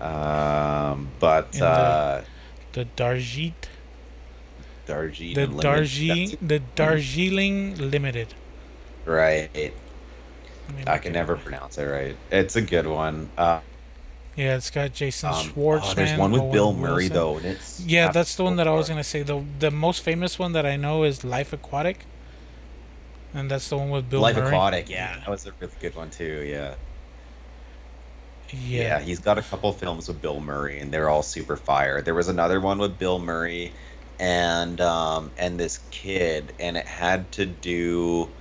[0.00, 2.24] Um, but the- uh,
[2.72, 3.52] The Darjeet.
[4.86, 5.56] Darjeeling.
[5.56, 5.62] The.
[5.62, 8.34] Darjeeling, the Darjeeling Limited.
[9.04, 9.50] Right.
[9.54, 12.16] Let me I can never pronounce it right.
[12.30, 13.28] It's a good one.
[13.36, 13.60] Uh,
[14.36, 15.80] Yeah, it's got Jason um, Schwartzman.
[15.90, 17.12] oh, there's one with Owen Bill Murray Wilson.
[17.14, 19.22] though, and it's Yeah, that's the one that I was gonna say.
[19.22, 22.04] the The most famous one that I know is Life Aquatic,
[23.32, 24.46] and that's the one with Bill Life Murray.
[24.46, 24.88] Aquatic.
[24.88, 26.44] Yeah, that was a really good one too.
[26.46, 26.76] Yeah.
[28.50, 32.02] Yeah, Yeah, he's got a couple films with Bill Murray, and they're all super fire.
[32.02, 33.76] There was another one with Bill Murray,
[34.18, 38.34] and um, and this kid, and it had to do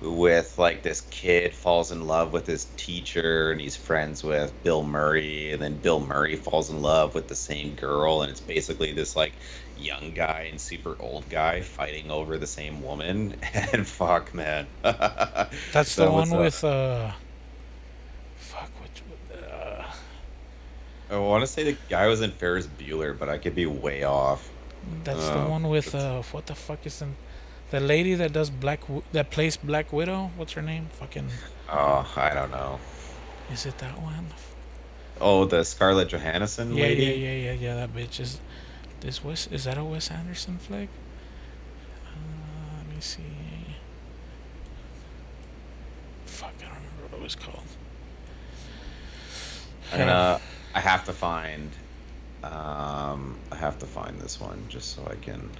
[0.00, 4.82] with like this kid falls in love with his teacher, and he's friends with Bill
[4.84, 8.92] Murray, and then Bill Murray falls in love with the same girl, and it's basically
[8.92, 9.38] this like
[9.82, 13.34] young guy and super old guy fighting over the same woman,
[13.72, 14.66] and fuck, man.
[14.82, 17.12] that's the one uh, with uh.
[18.36, 19.02] Fuck, which
[19.34, 19.84] uh,
[21.10, 24.04] I want to say the guy was in Ferris Bueller, but I could be way
[24.04, 24.48] off.
[25.04, 26.22] that's the one with uh.
[26.32, 27.14] What the fuck is in
[27.70, 28.80] the lady that does Black
[29.12, 30.30] that plays Black Widow?
[30.36, 30.88] What's her name?
[30.92, 31.28] Fucking
[31.70, 32.78] Oh, I don't know.
[33.52, 34.26] is it that one?
[35.20, 37.04] Oh, the Scarlett Johansson Yeah, lady.
[37.04, 37.74] yeah, yeah, yeah, yeah.
[37.76, 38.40] That bitch is.
[39.02, 40.88] This Wes is that a Wes Anderson flick?
[42.06, 43.22] Uh, let me see.
[46.24, 47.64] Fuck, I don't remember what it was called.
[49.92, 50.40] I'm gonna.
[50.76, 51.70] I have to find.
[52.44, 55.50] Um, I have to find this one just so I can.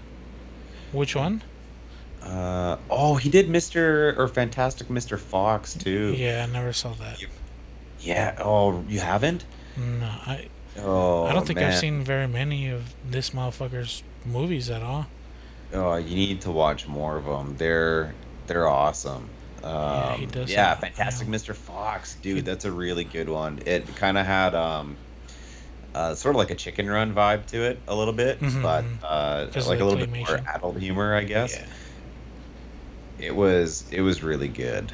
[0.93, 1.43] Which one?
[2.23, 4.17] Uh, oh, he did Mr.
[4.17, 5.19] or Fantastic Mr.
[5.19, 6.15] Fox too.
[6.17, 7.21] Yeah, I never saw that.
[7.99, 8.37] Yeah.
[8.39, 9.45] Oh, you haven't?
[9.77, 11.73] No, I Oh, I don't think man.
[11.73, 15.07] I've seen very many of this motherfucker's movies at all.
[15.75, 17.57] Oh, you need to watch more of them.
[17.59, 18.15] They're
[18.47, 19.29] they're awesome.
[19.63, 21.35] Um, Yeah, he does Yeah, Fantastic yeah.
[21.35, 21.55] Mr.
[21.55, 22.45] Fox, dude.
[22.45, 23.61] That's a really good one.
[23.65, 24.97] It kind of had um,
[25.95, 28.83] uh, sort of like a Chicken Run vibe to it, a little bit, Mhm, but
[28.85, 28.99] mhm.
[29.03, 31.55] uh, like a little bit more adult humor, I guess.
[31.57, 31.67] Yeah.
[33.27, 34.91] It was it was really good.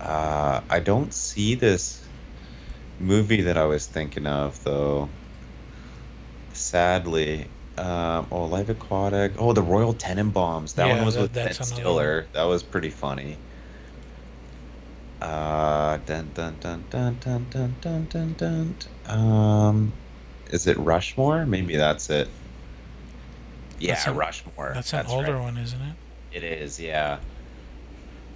[0.00, 2.05] Uh, I don't see this
[2.98, 5.08] movie that I was thinking of though.
[6.52, 9.32] Sadly, um, oh, Life Aquatic.
[9.38, 10.74] Oh, the Royal Tenenbaums.
[10.74, 12.26] That Yeah, one was that- with Ben that's Stiller.
[12.32, 13.36] That was pretty funny.
[15.20, 18.74] Uh, dun dun dun dun dun dun dun dun dun.
[19.06, 19.92] Um,
[20.50, 21.46] is it Rushmore?
[21.46, 22.28] Maybe that's it.
[23.78, 24.72] Yeah, That's an- Rushmore.
[24.74, 25.42] That's an older right.
[25.42, 25.94] one, isn't it?
[26.32, 27.18] It is, yeah.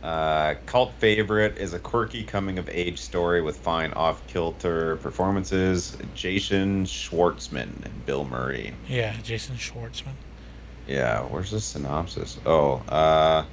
[0.03, 5.97] Uh, cult favorite is a quirky coming of age story with fine off kilter performances.
[6.15, 8.73] Jason Schwartzman and Bill Murray.
[8.89, 10.15] Yeah, Jason Schwartzman.
[10.87, 12.39] Yeah, where's the synopsis?
[12.47, 13.45] Oh, uh,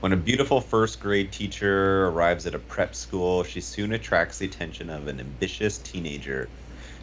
[0.00, 4.46] when a beautiful first grade teacher arrives at a prep school, she soon attracts the
[4.46, 6.48] attention of an ambitious teenager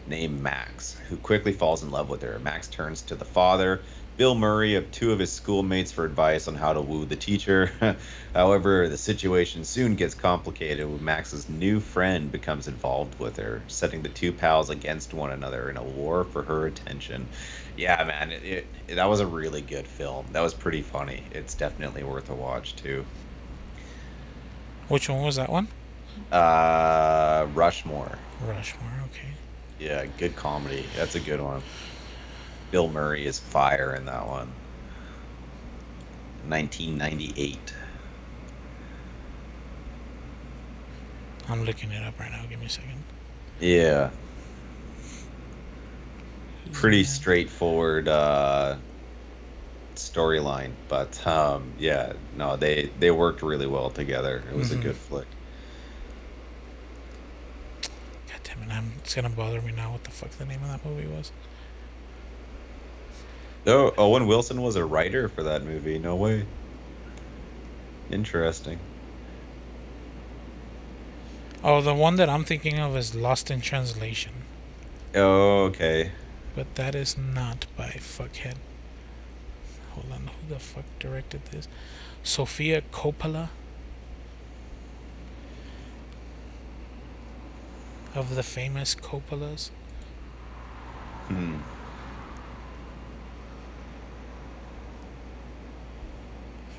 [0.06, 2.38] named Max, who quickly falls in love with her.
[2.40, 3.80] Max turns to the father,
[4.16, 7.72] Bill Murray, of two of his schoolmates for advice on how to woo the teacher.
[8.34, 14.02] However, the situation soon gets complicated when Max's new friend becomes involved with her, setting
[14.02, 17.26] the two pals against one another in a war for her attention.
[17.76, 20.26] Yeah, man, it, it, that was a really good film.
[20.30, 21.24] That was pretty funny.
[21.32, 23.04] It's definitely worth a watch too.
[24.86, 25.66] Which one was that one?
[26.30, 28.16] Uh, Rushmore.
[28.46, 28.92] Rushmore.
[29.06, 29.28] Okay.
[29.80, 30.86] Yeah, good comedy.
[30.96, 31.62] That's a good one.
[32.70, 34.52] Bill Murray is fire in that one.
[36.48, 37.74] 1998.
[41.48, 42.44] I'm looking it up right now.
[42.48, 43.02] Give me a second.
[43.60, 44.10] Yeah,
[46.72, 47.04] pretty Yeah.
[47.04, 48.76] straightforward uh,
[49.94, 54.42] storyline, but um, yeah, no, they they worked really well together.
[54.50, 54.80] It was Mhm.
[54.80, 55.26] a good flick.
[57.82, 58.72] God damn it!
[58.74, 59.92] I'm, it's gonna bother me now.
[59.92, 61.30] What the fuck the name of that movie was?
[63.66, 65.98] Oh, Owen Wilson was a writer for that movie.
[65.98, 66.44] No way.
[68.10, 68.78] Interesting.
[71.62, 74.32] Oh, the one that I'm thinking of is Lost in Translation,
[75.14, 76.10] Oh, okay.
[76.54, 78.56] but that is not by Fuckhead.
[79.92, 81.66] Hold on, who the fuck directed this?
[82.22, 83.48] Sofia Coppola.
[88.14, 89.70] Of the famous Coppolas.
[91.28, 91.56] Hmm.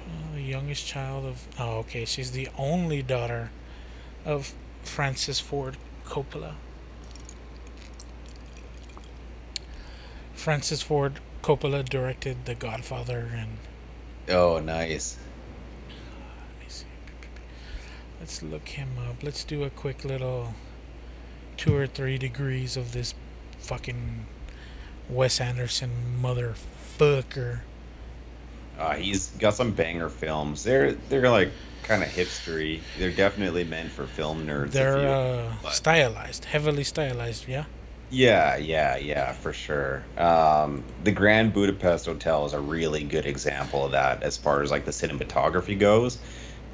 [0.07, 1.47] Oh, the youngest child of.
[1.59, 2.05] Oh, okay.
[2.05, 3.51] She's the only daughter
[4.25, 4.53] of
[4.83, 6.53] Francis Ford Coppola.
[10.33, 13.57] Francis Ford Coppola directed The Godfather and.
[14.29, 15.17] Oh, nice.
[15.87, 16.85] Let me see.
[18.19, 19.23] Let's look him up.
[19.23, 20.53] Let's do a quick little
[21.57, 23.13] two or three degrees of this
[23.59, 24.25] fucking
[25.09, 27.61] Wes Anderson motherfucker.
[28.79, 30.63] Uh, he's got some banger films.
[30.63, 31.51] They're they're like
[31.83, 32.81] kind of hipstery.
[32.99, 34.71] They're definitely meant for film nerds.
[34.71, 37.47] They're you- uh, stylized, heavily stylized.
[37.47, 37.65] Yeah.
[38.11, 40.03] Yeah, yeah, yeah, for sure.
[40.17, 44.69] Um, the Grand Budapest Hotel is a really good example of that as far as
[44.69, 46.19] like the cinematography goes.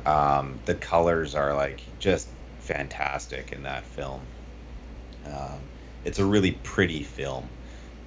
[0.06, 2.28] Um, the colors are like just
[2.60, 4.22] fantastic in that film.
[5.26, 5.60] Um,
[6.04, 7.48] it's a really pretty film.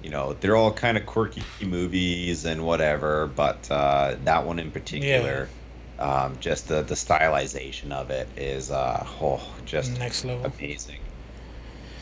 [0.05, 4.69] You know, they're all kind of quirky movies and whatever, but uh, that one in
[4.69, 5.49] particular,
[5.97, 10.45] um, just the the stylization of it is uh, oh, just Next level.
[10.45, 10.99] amazing.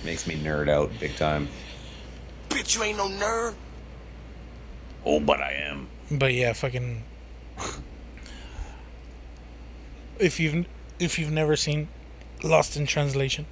[0.03, 1.47] Makes me nerd out big time.
[2.49, 3.53] Bitch, you ain't no nerd.
[5.05, 5.87] Oh, but I am.
[6.11, 7.03] But yeah, fucking.
[10.19, 10.65] If you've
[10.99, 11.87] if you've never seen
[12.43, 13.45] Lost in Translation,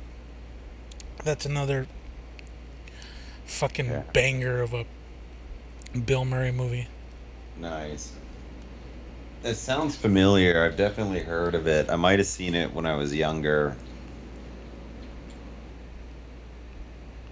[1.23, 1.87] that's another
[3.45, 4.03] fucking Yeah.
[4.13, 4.85] banger of a
[6.05, 6.87] Bill Murray movie.
[7.59, 8.13] Nice.
[9.43, 10.63] It sounds familiar.
[10.63, 11.89] I've definitely heard of it.
[11.89, 13.75] I might have seen it when I was younger.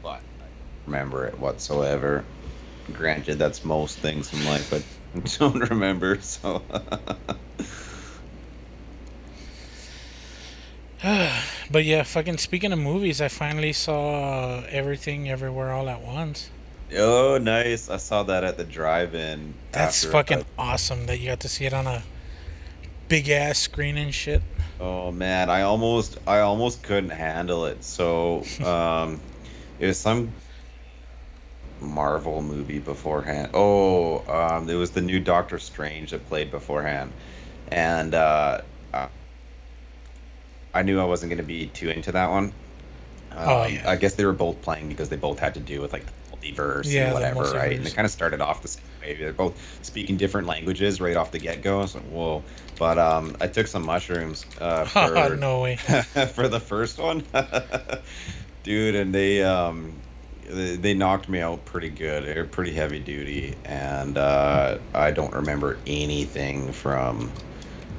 [0.02, 2.26] But I don't remember it whatsoever.
[2.94, 4.82] Granted, that's most things in life, but
[5.16, 6.64] I don't remember, so.
[11.72, 16.50] But yeah, fucking speaking of movies, I finally saw Everything Everywhere All at Once.
[16.98, 17.90] oh, nice.
[17.90, 19.54] I saw that at the drive in.
[19.72, 22.02] That's fucking awesome that you got to see it on a
[23.08, 24.42] big ass screen and shit.
[24.80, 27.84] Oh man, I almost I almost couldn't handle it.
[27.84, 29.20] So um
[29.80, 30.32] it was some
[31.82, 33.52] Marvel movie beforehand.
[33.54, 37.12] Oh, um it was the new Doctor Strange that played beforehand.
[37.70, 38.62] And uh
[40.74, 42.54] I- knew I wasn't going to be too into that one.
[43.32, 43.90] Um, Oh, yeah.
[43.90, 46.12] I guess they were both playing because they both had to do with like the
[46.38, 47.74] multiverse Yeah, and whatever, right?
[47.74, 49.16] And they kind of started off the same way.
[49.16, 51.86] They're both speaking different languages right off the get go.
[51.86, 52.44] So whoa!
[52.80, 55.76] But um, I took some mushrooms uh, for no way.
[56.34, 57.24] for the first one,
[58.64, 59.94] dude, and they um,
[60.50, 62.24] they, they knocked me out pretty good.
[62.24, 67.32] They're pretty heavy duty, and uh, I don't remember anything from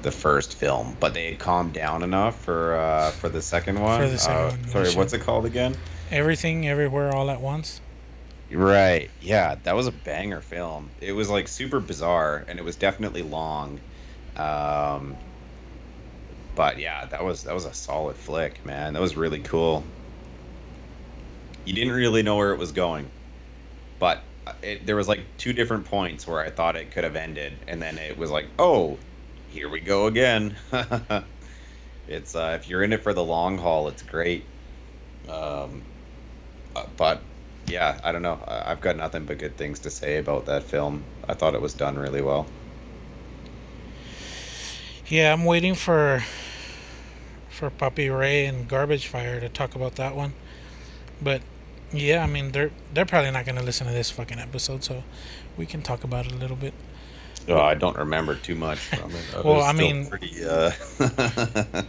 [0.03, 4.01] the first film, but they had calmed down enough for uh, for the second one.
[4.01, 5.77] For the second Uh, one, sorry, what's it called again?
[6.11, 7.81] Everything Everywhere All at Once.
[8.51, 9.11] Right.
[9.21, 10.91] Yeah, that was a banger film.
[11.01, 13.81] It was like super bizarre and it was definitely long.
[14.37, 15.17] Um
[16.57, 18.95] but yeah, that was that was a solid flick, man.
[18.95, 19.85] That was really cool.
[21.65, 23.09] You didn't really know where it was going.
[24.01, 24.23] But
[24.63, 27.81] it, there was like two different points where I thought it could have ended and
[27.81, 28.99] then it was like, "Oh,
[29.51, 30.57] here we go again."
[32.09, 34.45] it's uh if you're in it for the long haul, it's great.
[35.29, 35.83] Um
[36.75, 37.21] uh, but
[37.67, 38.39] yeah, I don't know.
[38.47, 41.05] I've got nothing but good things to say about that film.
[41.29, 42.47] I thought it was done really well.
[45.07, 46.25] Yeah, I'm waiting for
[47.49, 50.33] for Puppy Ray and Garbage Fire to talk about that one.
[51.21, 51.43] But
[51.93, 55.03] yeah, I mean they're they're probably not gonna listen to this fucking episode, so
[55.57, 56.75] we can talk about it a little bit.
[57.49, 59.45] Oh, I don't remember too much from it.
[59.45, 60.71] Well, was I mean- pretty, uh...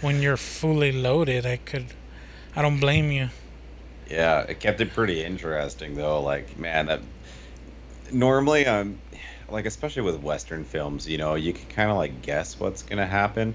[0.00, 1.86] When you're fully loaded, I could
[2.56, 3.30] I don't blame you.
[4.10, 6.20] yeah, it kept it pretty interesting though.
[6.20, 7.00] Like, man, that
[8.12, 8.98] normally I'm
[9.48, 13.06] like, especially with Western films, you know, you can kind of like guess what's gonna
[13.06, 13.54] happen.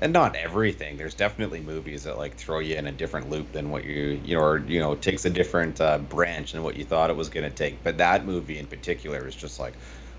[0.00, 0.96] And not everything.
[0.96, 4.34] There's definitely movies that like throw you in a different loop than what you, you
[4.36, 7.28] know, or you know, takes a different uh, branch than what you thought it was
[7.28, 7.82] gonna take.
[7.84, 9.74] But that movie in particular is just like,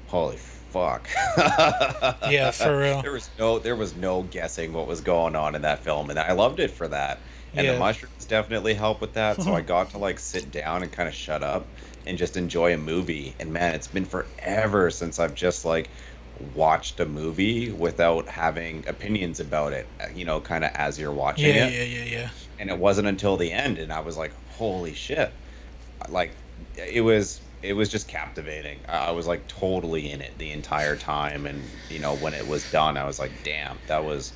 [0.08, 0.38] holy
[0.76, 1.10] fuck.
[2.32, 3.02] Yeah, for real.
[3.02, 6.20] There was no, there was no guessing what was going on in that film, and
[6.20, 7.22] I loved it for that.
[7.56, 7.74] And Yeah.
[7.74, 9.42] the mushrooms definitely help with that.
[9.42, 11.72] So I got to like sit down and kind of shut up
[12.06, 13.36] and just enjoy a movie.
[13.40, 15.92] And man, it's been forever since I've just like
[16.38, 19.94] watched a movie without having opinions about it.
[20.04, 22.30] uh, You know, kind of as you're watching Yeah, it yeah, yeah, yeah.
[22.60, 25.34] and it wasn't until the end and i was like holy shit
[26.10, 26.38] like
[26.76, 31.46] it was it was just captivating i was like totally in it the entire time
[31.46, 34.34] and you know when it was done i was like damn that was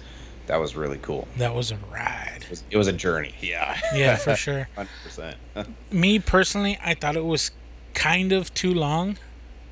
[0.47, 2.39] that was really cool That was a ride.
[2.41, 4.67] it was, it was a journey yeah Yeah, for sure.
[4.77, 5.35] 100%
[5.91, 7.51] Me personally, I thought it was
[7.93, 9.17] kind of too long.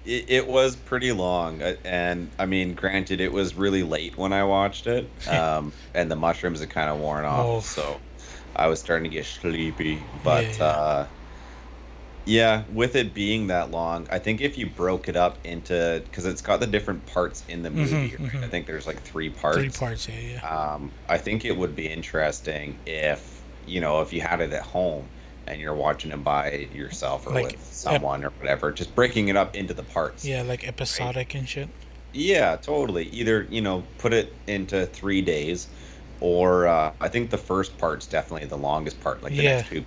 [0.06, 4.34] it, it was pretty long uh, and i mean granted it was really late when
[4.34, 7.60] i watched it um, and the mushrooms had kind of worn off Oh.
[7.62, 8.00] so
[8.56, 10.66] i was starting to get sleepy but Yeah, yeah.
[10.66, 11.08] uh
[12.28, 16.26] yeah with it being that long i think if you broke it up into because
[16.26, 18.20] it's got the different parts in the movie right?
[18.20, 18.44] mhm.
[18.44, 20.74] i think there's like three parts Three parts, yeah, yeah.
[20.76, 24.64] um, I think it would be interesting if you know if you had it at
[24.64, 25.10] home
[25.48, 29.38] and you're watching it by yourself or Like, with someone or whatever, just breaking it
[29.38, 30.26] up into the parts.
[30.26, 31.70] Yeah, like episodic and shit.
[32.14, 33.06] Yeah, totally.
[33.10, 35.70] Either you know, put it into three days,
[36.20, 39.24] or uh, I think the first part's definitely the longest part.
[39.24, 39.56] Like the Yeah.
[39.58, 39.86] next two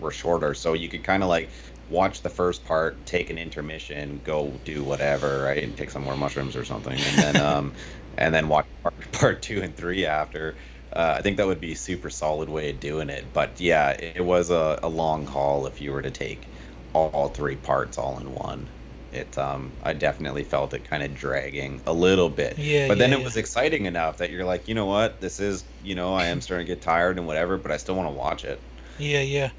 [0.00, 1.50] were shorter, so you could kind of like
[1.88, 6.16] watch the first part, take an intermission, go do whatever, right, and take some more
[6.16, 7.72] mushrooms or something, and then um,
[8.18, 10.56] and then watch part, part two and three after.
[10.92, 13.32] Uh, I think that would be a super solid way of doing it.
[13.32, 16.50] But yeah, it, was a, a long haul if you were to take
[16.94, 18.70] all, all three parts all in one.
[19.12, 22.58] It um, I definitely felt it kind of dragging a little bit.
[22.58, 23.24] Yeah, But then it yeah.
[23.24, 26.40] was exciting enough that you're like, you know what, this is, you know, I am
[26.40, 28.60] starting to get tired and whatever, but I still want to watch it.
[28.98, 29.50] Yeah, yeah.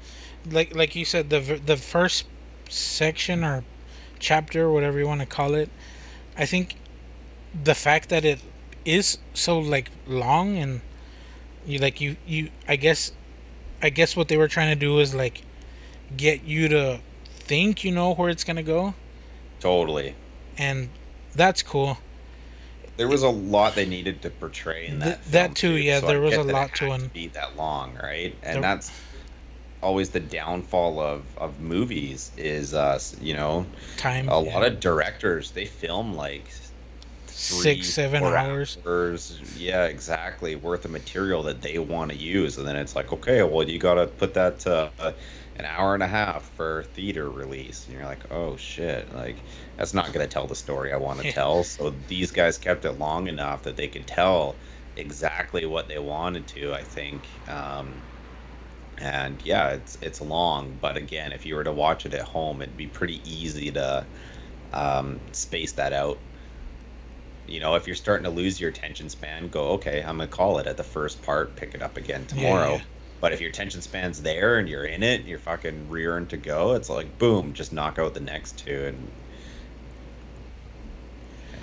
[0.48, 2.26] Like like you said, the the first
[2.68, 3.64] section or
[4.18, 5.70] chapter, whatever you want to call it,
[6.36, 6.76] I think
[7.64, 8.40] the fact that it
[8.84, 10.80] is so like long and
[11.66, 13.12] you like you you I guess
[13.82, 15.42] I guess what they were trying to do is like
[16.16, 18.94] get you to think you know where it's gonna go,
[19.60, 20.14] Totally.
[20.56, 20.88] and
[21.34, 21.98] that's cool.
[22.96, 25.24] There was a lot they needed to portray in Th- that.
[25.32, 27.94] that film, too, yeah, so there I was a lot to un- be that long,
[28.02, 28.36] right?
[28.42, 28.90] And There- that's
[29.82, 33.66] always the downfall of of movies is uh you know
[33.96, 34.50] Time a yeah.
[34.54, 36.50] lot of directors they film like
[37.26, 38.78] three, six seven four hours.
[38.86, 39.40] hours.
[39.42, 40.56] Yeah, exactly.
[40.56, 43.78] Worth of material that they want to use, and then it's like, okay, well, you
[43.78, 45.12] got to put that to uh,
[45.56, 49.44] an hour and a half for theater release, and you're like, oh shit, like
[49.76, 51.32] that's not gonna tell the story I want to Yeah.
[51.34, 51.64] tell.
[51.64, 54.60] So these guys kept it long enough that they could tell
[54.96, 56.72] exactly what they wanted to.
[56.74, 57.42] I think.
[57.48, 58.04] Um,
[59.00, 62.62] and yeah, it's it's long, but again, if you were to watch it at home,
[62.62, 64.04] it'd be pretty easy to
[64.72, 66.18] um, space that out
[67.50, 70.58] you know, if you're starting to lose your attention span, go, okay, I'm gonna call
[70.58, 72.74] it at the first part, pick it up again tomorrow.
[72.74, 72.82] yeah.
[73.20, 76.72] But if your attention span's there and you're in it, you're fucking rearing to go,
[76.72, 79.10] it's like boom, just knock out the next two and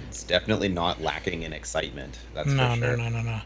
[0.07, 2.19] it's definitely not lacking in excitement.
[2.33, 2.97] That's no, for sure.
[2.97, 3.41] no, no, no, no.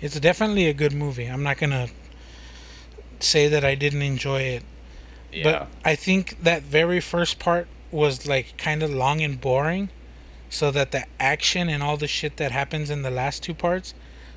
[0.00, 1.26] It's definitely a good movie.
[1.26, 1.88] I'm not gonna
[3.22, 4.62] say that I didn't enjoy it,
[5.32, 5.42] Yeah.
[5.44, 9.90] but I think that very first part was like kind of long and boring,
[10.50, 13.94] so that the action and all the shit that happens in the last two parts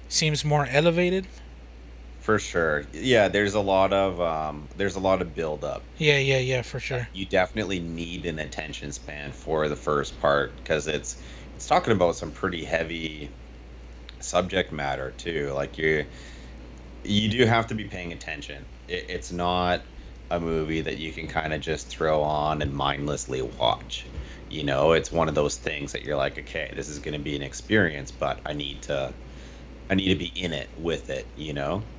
[0.08, 1.28] seems more elevated.
[2.20, 2.86] for sure.
[2.94, 5.82] Yeah, there's a lot of um there's a lot of build up.
[5.98, 7.08] Yeah, yeah, yeah, for sure.
[7.14, 11.18] you definitely need an attention span for the first part because it's
[11.56, 13.30] it's talking about some pretty heavy
[14.20, 16.06] subject matter too like you
[17.04, 18.68] you do have to be paying attention.
[18.88, 19.86] It, it's not
[20.32, 24.12] a movie that you can kind of just throw on and mindlessly watch.
[24.50, 27.24] You know it's one of those things that you're like okay this is going to
[27.24, 29.16] be an experience but i need to
[29.90, 31.90] i need to be in it with it you know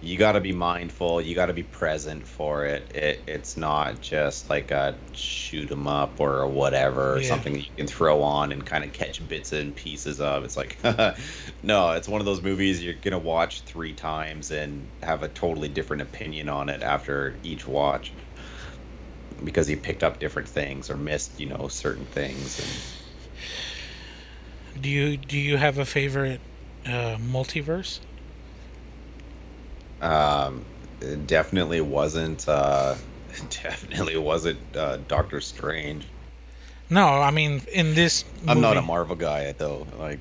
[0.00, 2.94] you got to be mindful you got to be present for it.
[2.94, 7.28] it it's not just like a shoot 'em up or whatever or Yeah.
[7.30, 10.56] something that you can throw on and kind of catch bits and pieces of it's
[10.56, 10.78] like
[11.62, 15.68] no it's one of those movies you're gonna watch three times and have a totally
[15.68, 18.12] different opinion on it after each watch
[19.44, 22.84] because you picked up different things or missed you know certain things and
[24.80, 26.40] Do you do you have a favorite
[26.86, 27.98] uh, multiverse?
[30.00, 30.64] Um,
[31.00, 32.48] it definitely wasn't.
[32.48, 32.94] Uh,
[33.62, 36.06] definitely wasn't uh, Doctor Strange.
[36.90, 38.24] No, I mean in this.
[38.46, 39.86] I'm not a Marvel guy though.
[39.98, 40.20] Like,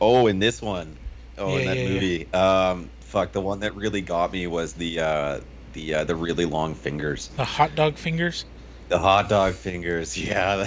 [0.00, 0.96] oh, in this one,
[1.38, 1.88] oh, in that yeah, yeah.
[1.88, 5.40] movie, um, fuck, the one that really got me was the uh,
[5.74, 8.44] the uh, the really long fingers, The hot dog fingers.
[8.88, 10.16] the hot dog fingers.
[10.26, 10.66] Yeah.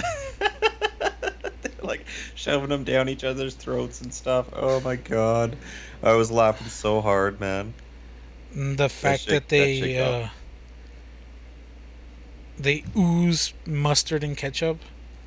[1.82, 4.48] Like shoving them down each other's throats and stuff.
[4.52, 5.56] Oh my god,
[6.02, 7.74] I was laughing so hard, man.
[8.54, 10.28] Mm, The fact shit- that that they shit got- uh,
[12.58, 14.78] they ooze mustard and ketchup.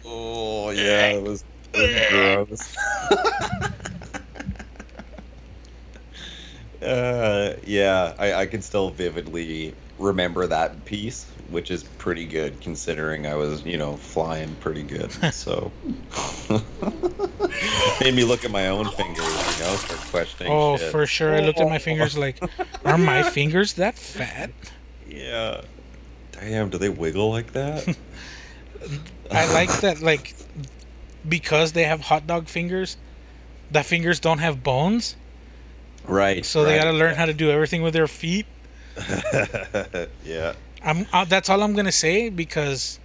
[0.06, 1.44] Oh yeah, it was,
[1.74, 2.68] it was
[3.12, 3.62] gross.
[6.82, 13.26] uh, yeah, I, I can still vividly remember that piece, which is pretty good considering
[13.26, 15.12] I was, you know, flying pretty good.
[15.32, 15.72] So
[18.02, 20.52] made me look at my own fingers, you know, start questioning.
[20.52, 20.92] Oh, shit.
[20.92, 21.36] for sure.
[21.36, 22.40] I looked at my fingers like,
[22.84, 24.52] are my fingers that fat?
[25.08, 25.62] Yeah.
[26.32, 27.96] Damn, do they wiggle like that?
[29.32, 30.36] I like that, like,
[31.28, 32.98] because they have hot dog fingers,
[33.72, 35.16] the fingers don't have bones,
[36.06, 36.46] right.
[36.46, 38.46] so they gotta learn how to do everything with their feet.
[40.26, 40.54] yeah.
[40.84, 41.06] I'm.
[41.12, 43.00] Uh, that's all I'm gonna say because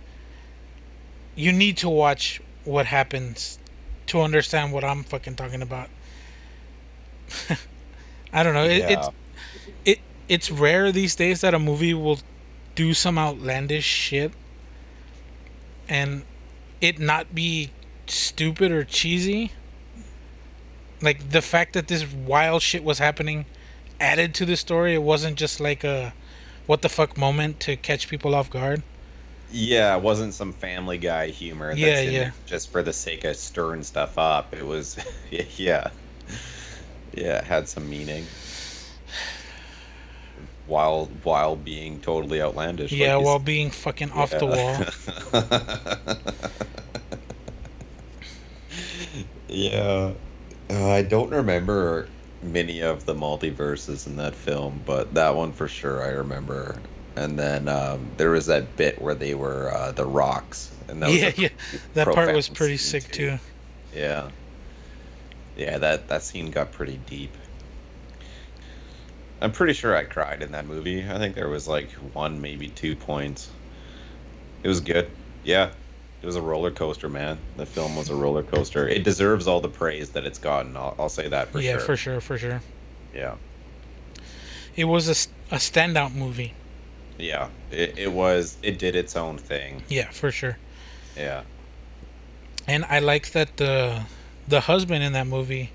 [1.34, 3.58] you need to watch what happens
[4.06, 5.88] to understand what I'm fucking talking about.
[8.32, 8.64] I don't know.
[8.64, 8.90] It, Yeah.
[8.90, 9.08] It's
[9.84, 12.20] it it's rare these days that a movie will
[12.74, 14.32] do some outlandish shit,
[15.88, 16.24] and
[16.80, 17.70] it not be
[18.06, 19.52] stupid or cheesy.
[21.00, 23.46] Like the fact that this wild shit was happening
[24.00, 24.94] added to the story.
[24.94, 26.14] It wasn't just like a
[26.66, 28.82] what the fuck moment to catch people off guard.
[29.50, 31.68] Yeah, it wasn't some Family Guy humor.
[31.68, 32.30] That's Yeah, yeah.
[32.46, 34.52] just for the sake of stirring stuff up.
[34.54, 34.96] It was,
[35.30, 35.90] yeah,
[37.12, 38.26] yeah, it had some meaning.
[40.66, 42.90] While while being totally outlandish.
[42.90, 44.76] yeah, you while being fucking off the wall.
[49.48, 50.12] yeah,
[50.70, 52.08] uh, I don't remember
[52.44, 56.76] many of the multiverses in that film, but that one for sure I remember.
[57.16, 61.12] And then um, there was that bit where they were uh, the rocks, and that
[61.12, 61.48] Yeah, yeah.
[61.94, 63.38] That part was pretty sick too.
[63.94, 64.30] Yeah.
[65.56, 67.30] Yeah, that that scene got pretty deep.
[69.40, 71.04] I'm pretty sure I cried in that movie.
[71.08, 73.50] I think there was like one, maybe two points.
[74.62, 75.08] It was good.
[75.44, 75.70] Yeah.
[76.24, 77.36] It was a roller coaster, man.
[77.58, 78.88] The film was a roller coaster.
[78.88, 80.74] It deserves all the praise that it's gotten.
[80.74, 81.80] I'll, I'll say that for yeah, sure.
[81.80, 82.62] Yeah, for sure, for sure.
[83.14, 83.34] Yeah.
[84.74, 86.54] It was a, a standout movie.
[87.18, 87.50] Yeah.
[87.70, 89.82] It, it was, it did its own thing.
[89.90, 90.56] Yeah, for sure.
[91.14, 91.42] Yeah.
[92.66, 94.04] And I like that the
[94.48, 95.72] the husband in that movie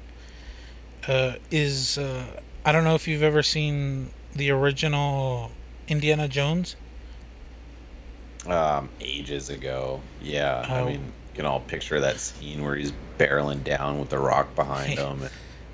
[1.07, 5.51] uh, is uh, I don't know if you've ever seen the original
[5.87, 6.75] Indiana Jones.
[8.51, 10.01] Um, ages ago.
[10.21, 10.65] Yeah.
[10.67, 10.85] I Oh.
[10.85, 14.97] mean, you can all picture that scene where he's barreling down with the rock behind
[14.99, 15.21] him.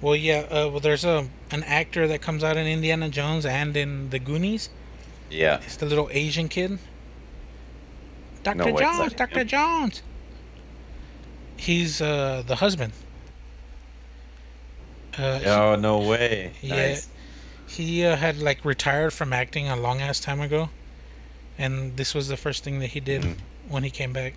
[0.01, 0.39] Well, yeah.
[0.49, 4.19] Uh, well, there's a an actor that comes out in Indiana Jones and in the
[4.19, 4.69] Goonies.
[5.29, 5.61] Yeah.
[5.63, 6.77] It's the little Asian kid.
[8.43, 9.43] Doctor No Jones, Doctor?
[9.43, 10.03] Jones.
[11.57, 12.93] He's uh, the husband.
[15.17, 16.51] Uh, he- Oh no way!
[16.61, 16.75] Yeah.
[16.75, 17.07] Nice.
[17.67, 20.69] He uh, had like retired from acting a long ass time ago,
[21.57, 23.35] and this was the first thing that he did Mhm.
[23.69, 24.33] when he came back.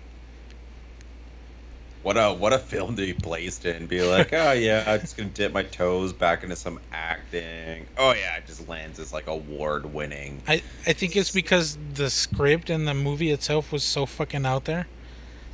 [2.01, 3.85] What a what a film to be placed in.
[3.87, 7.85] Be like, oh yeah, I'm just gonna dip my toes back into some acting.
[7.97, 10.41] Oh yeah, it just lands as like award winning.
[10.47, 14.63] I I think it's because the script and the movie itself was so fucking out
[14.63, 14.87] there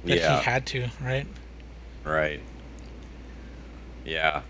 [0.03, 0.37] that Yeah.
[0.37, 1.25] he had to, right?
[2.03, 2.41] Right.
[4.05, 4.43] Yeah.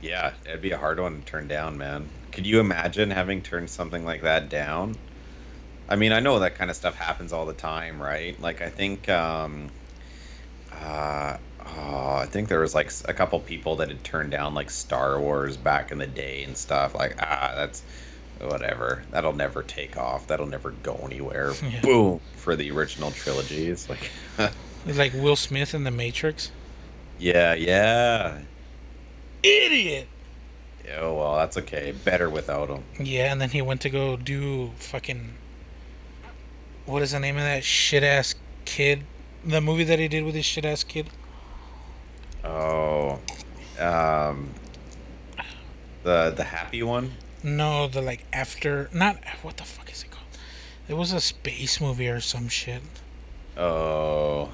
[0.00, 2.08] Yeah, it'd be a hard one to turn down, man.
[2.34, 4.96] Could you imagine having turned something like that down?
[5.88, 8.38] I mean, I know that kind of stuff happens all the time, right?
[8.40, 9.68] Like, I think, um,
[10.72, 14.70] uh, oh, I think there was like a couple people that had turned down like
[14.70, 16.94] Star Wars back in the day and stuff.
[16.94, 17.82] Like, ah, that's
[18.40, 19.04] whatever.
[19.12, 20.26] That'll never take off.
[20.26, 21.52] That'll never go anywhere.
[21.62, 21.80] Yeah.
[21.82, 23.68] Boom for the original trilogy.
[23.68, 24.10] It's like,
[24.86, 26.50] It's like Will Smith in The Matrix.
[27.18, 28.38] yeah, yeah.
[29.42, 30.08] Idiot.
[30.84, 31.92] Yeah, oh, well, that's okay.
[32.04, 32.82] Better without him.
[33.00, 35.34] Yeah, and then he went to go do fucking.
[36.86, 39.04] What is the name of that shit ass kid?
[39.44, 41.08] The movie that he did with his shit ass kid.
[42.44, 43.18] Oh,
[43.78, 44.50] um,
[46.02, 47.12] the the happy one.
[47.42, 50.26] No, the like after not what the fuck is it called?
[50.88, 52.82] It was a space movie or some shit.
[53.56, 54.50] Oh,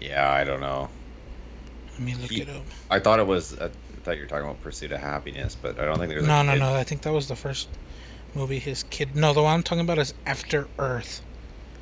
[0.00, 0.88] yeah, I don't know.
[1.92, 2.64] Let me look He- it up.
[2.90, 3.56] I thought it was.
[3.60, 3.70] I
[4.02, 6.26] thought you were talking about Pursuit of Happiness, but I don't think there's.
[6.26, 6.58] No, no, kid.
[6.60, 6.74] no.
[6.74, 7.68] I think that was the first
[8.34, 9.14] movie his kid.
[9.16, 11.22] No, the one I'm talking about is After Earth.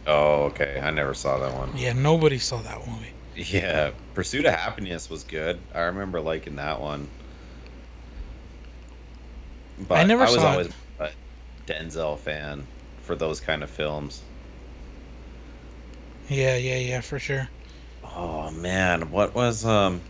[0.07, 0.81] Oh, okay.
[0.83, 1.77] I never saw that one.
[1.77, 3.13] Yeah, nobody saw that movie.
[3.37, 5.61] Yeah, Pursuit of Happiness was good.
[5.75, 7.09] I remember liking that one.
[9.87, 10.45] But I never was saw it.
[10.51, 11.11] always a
[11.67, 12.67] Denzel fan
[13.03, 14.23] for those kind of films.
[16.29, 17.49] Yeah, yeah, yeah, for sure.
[18.05, 20.01] Oh man, what was um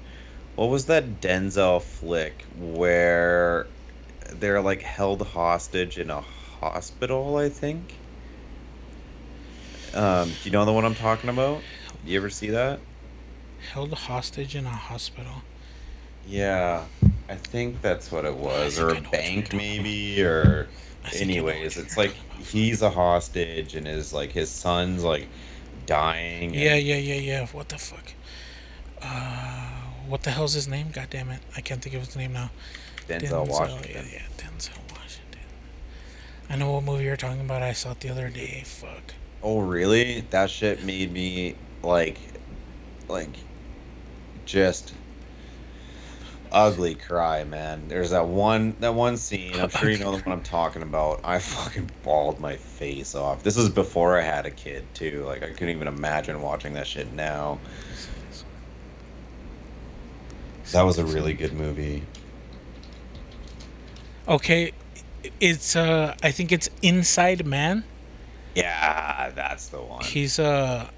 [0.59, 3.69] what was that Denzel flick where
[4.41, 7.95] they're like held hostage in a hospital, I think?
[9.95, 11.63] Um, do you know the one I'm talking about?
[12.05, 12.81] You ever see that?
[13.73, 15.43] Held hostage in a hospital.
[16.27, 16.83] Yeah,
[17.29, 20.67] I think that's what it was, or a know what you're bank maybe, or
[21.05, 24.51] I think I know what anyways, it's like he's a hostage and his like his
[24.51, 25.29] son's like
[25.87, 26.53] dying.
[26.53, 27.47] Yeah, yeah, yeah, yeah.
[27.47, 28.13] What the fuck?
[29.01, 29.68] Uh,
[30.09, 30.91] what the hell's his name?
[30.93, 32.51] God damn it, I can't think of his name now.
[33.09, 34.07] Denzel Washington.
[34.11, 35.41] Yeah, yeah, Denzel Washington.
[36.51, 37.63] I know what movie you're talking about.
[37.63, 38.63] I saw it the other day.
[38.65, 39.15] Fuck.
[39.43, 40.21] Oh really?
[40.31, 42.19] That shit made me like
[43.09, 43.37] like
[44.45, 44.95] just
[46.51, 47.89] ugly cry, man.
[47.89, 51.21] There's that one that one scene, I'm sure you know the one I'm talking about.
[51.25, 53.43] I fucking bawled my face off.
[53.43, 55.25] This was before I had a kid too.
[55.25, 57.59] Like I couldn't even imagine watching that shit now.
[60.73, 62.05] That was a really good movie.
[64.27, 64.73] Okay,
[65.41, 67.85] it's uh, I think it's Inside Man.
[68.55, 70.05] Yeah, that's the one.
[70.05, 70.91] He's a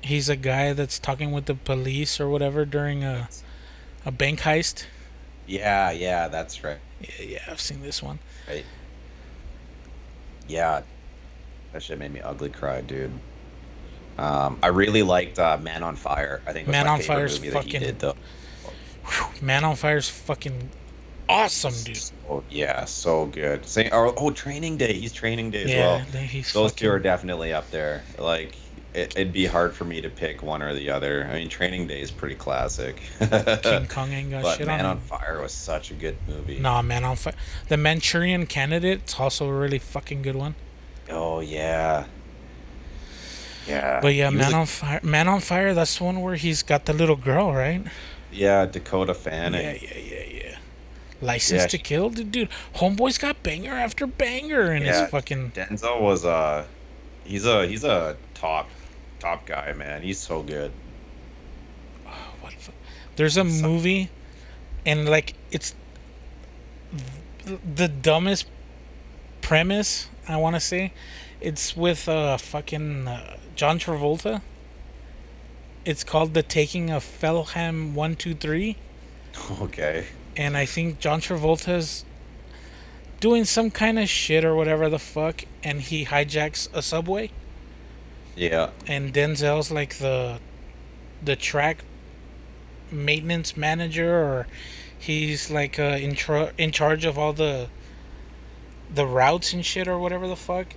[0.00, 3.28] he's a guy that's talking with the police or whatever during a
[4.04, 4.86] a bank heist.
[5.46, 6.78] Yeah, yeah, that's right.
[7.00, 8.18] Yeah, yeah, I've seen this one.
[8.48, 8.64] Right.
[10.48, 10.82] Yeah,
[11.72, 13.12] that shit made me ugly cry, dude.
[14.18, 16.42] Um, I really liked uh, Man on Fire.
[16.46, 18.16] I think was Man my on Fire Fire's movie that he fucking- did, though.
[19.04, 20.70] Whew, Man on Fire's fucking
[21.28, 21.98] awesome, dude.
[22.28, 23.66] Oh yeah, so good.
[23.66, 23.90] Same.
[23.92, 24.92] Oh, oh, Training Day.
[24.94, 26.22] He's Training Day as Yeah, well.
[26.22, 28.02] he's Those two are definitely up there.
[28.18, 28.54] Like,
[28.94, 31.26] it, it'd be hard for me to pick one or the other.
[31.30, 33.00] I mean, Training Day is pretty classic.
[33.62, 35.00] King Kong ain't got but shit Man on on.
[35.00, 36.58] Fire was such a good movie.
[36.58, 37.34] Nah, Man on Fire.
[37.68, 40.54] The Manchurian Candidate Candidate's also a really fucking good one.
[41.10, 42.04] Oh yeah.
[43.66, 44.00] Yeah.
[44.00, 45.00] But yeah, Man a- on Fire.
[45.02, 45.72] Man on Fire.
[45.74, 47.82] That's the one where he's got the little girl, right?
[48.32, 49.60] Yeah, Dakota Fanning.
[49.60, 50.56] Yeah, yeah, yeah, yeah.
[51.20, 52.48] License Yeah, to Kill, dude, dude.
[52.76, 55.02] Homeboy's got banger after banger in Yeah.
[55.02, 55.52] his fucking.
[55.52, 56.64] Denzel was uh
[57.24, 58.68] he's a he's a top
[59.20, 60.02] top guy, man.
[60.02, 60.72] He's so good.
[62.40, 62.72] What the fu-
[63.16, 64.10] There's a Some- movie,
[64.84, 65.74] and like it's
[67.74, 68.46] the dumbest
[69.40, 70.08] premise.
[70.28, 70.92] I want to say,
[71.40, 74.42] it's with uh fucking uh, John Travolta.
[75.84, 77.04] It's called The Taking of
[78.18, 78.76] Two Three,
[79.60, 80.06] Okay.
[80.36, 82.04] and I think John Travolta's
[83.20, 87.30] doing some kind of shit or whatever the fuck, and he hijacks a subway.
[88.34, 88.70] Yeah.
[88.86, 90.38] and Denzel's like the
[91.22, 91.84] the track
[92.90, 94.46] maintenance manager or
[94.98, 97.68] he's like uh, in tr- in charge of all the
[98.94, 100.68] the routes and shit or whatever the fuck.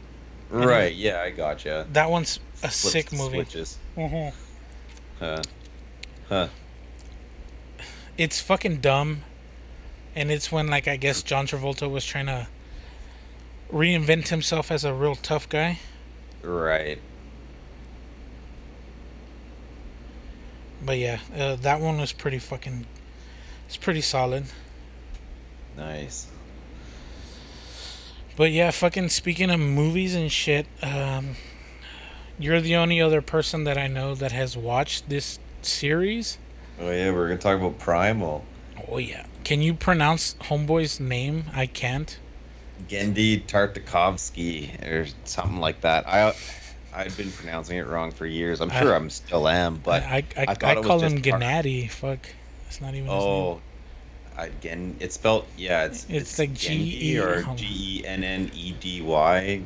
[0.50, 1.88] Right, yeah, I gotcha.
[1.94, 3.38] That one's a Flips sick movie.
[3.38, 3.78] Switches.
[3.98, 4.34] Mhm.
[5.20, 5.42] Huh.
[6.30, 6.48] Huh.
[8.18, 9.24] It's fucking dumb,
[10.16, 12.48] and it's when like I guess John Travolta was trying to
[13.72, 15.80] reinvent himself as a real tough guy.
[16.42, 17.00] Right.
[20.84, 22.86] But yeah, uh, that one was pretty fucking.
[23.68, 24.46] It's pretty solid.
[25.76, 26.28] Nice.
[28.38, 31.36] But yeah, fucking speaking of movies and shit, um,
[32.40, 36.38] you're the only other person that I know that has watched this series.
[36.80, 38.44] Oh yeah, we're gonna talk about Primal.
[38.90, 39.26] Oh yeah.
[39.44, 41.46] Can you pronounce Homeboy's name?
[41.54, 42.18] I can't.
[42.90, 46.08] Genndy Tartakovsky or something like that.
[46.08, 46.34] I
[46.94, 48.62] I'd been pronouncing it wrong for years.
[48.62, 51.90] I'm sure I'm still am, but I I, I, I call him Gennady.
[51.90, 52.28] Fuck.
[52.68, 53.10] It's not even.
[53.10, 53.62] Oh,
[54.38, 55.86] again, it's spelled yeah.
[55.86, 57.44] It's It's like Gendy G-E- or.
[57.56, 59.62] G E N N E D Y,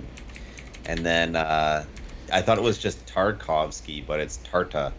[0.85, 1.85] and then uh,
[2.31, 4.91] I thought it was just Tarkovsky, but it's Tarta,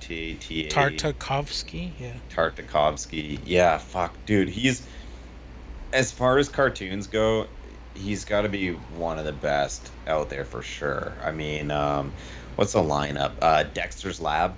[0.00, 1.92] T T A Tartakovsky?
[1.98, 2.12] Yeah.
[2.30, 3.38] Tartakovsky.
[3.44, 4.48] Yeah, fuck, dude.
[4.48, 4.86] He's
[5.92, 7.46] as far as cartoons go,
[7.94, 11.12] he's got to be one of the best out there for sure.
[11.22, 12.12] I mean, um,
[12.56, 13.32] what's the lineup?
[13.40, 14.54] Uh, Dexter's Lab,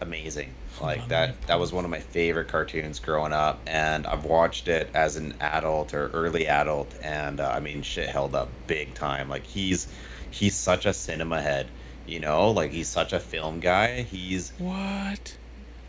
[0.00, 0.54] amazing.
[0.80, 1.46] Like on, let me that.
[1.48, 5.34] That was one of my favorite cartoons growing up, and I've watched it as an
[5.40, 9.28] adult or early adult, and uh, I mean, shit held up big time.
[9.28, 9.88] Like he's
[10.32, 11.68] he's such a cinema head.
[12.06, 14.02] You know, like he's such a film guy.
[14.02, 15.36] He's What?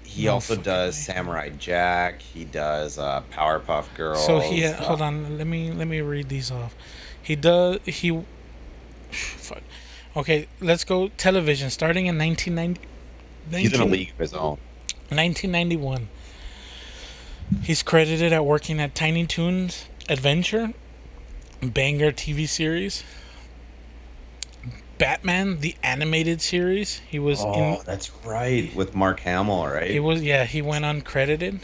[0.04, 1.02] he No also does way.
[1.02, 2.22] Samurai Jack.
[2.22, 4.24] He does uh, Powerpuff Girls.
[4.26, 6.76] So he uh, hold on, let me let me read these off.
[7.22, 8.22] He does he
[9.12, 9.64] fuck.
[10.16, 12.88] Okay, let's go television starting in 1990
[13.52, 14.58] He's in a league of his own.
[15.10, 16.08] 1991.
[17.64, 20.74] He's credited at working at Tiny Toons Adventure,
[21.62, 23.04] Banger TV series,
[24.98, 27.02] Batman the animated series.
[27.10, 29.90] He was Oh, in that's right, with Mark Hamill, right?
[29.92, 31.62] He was yeah, he went uncredited.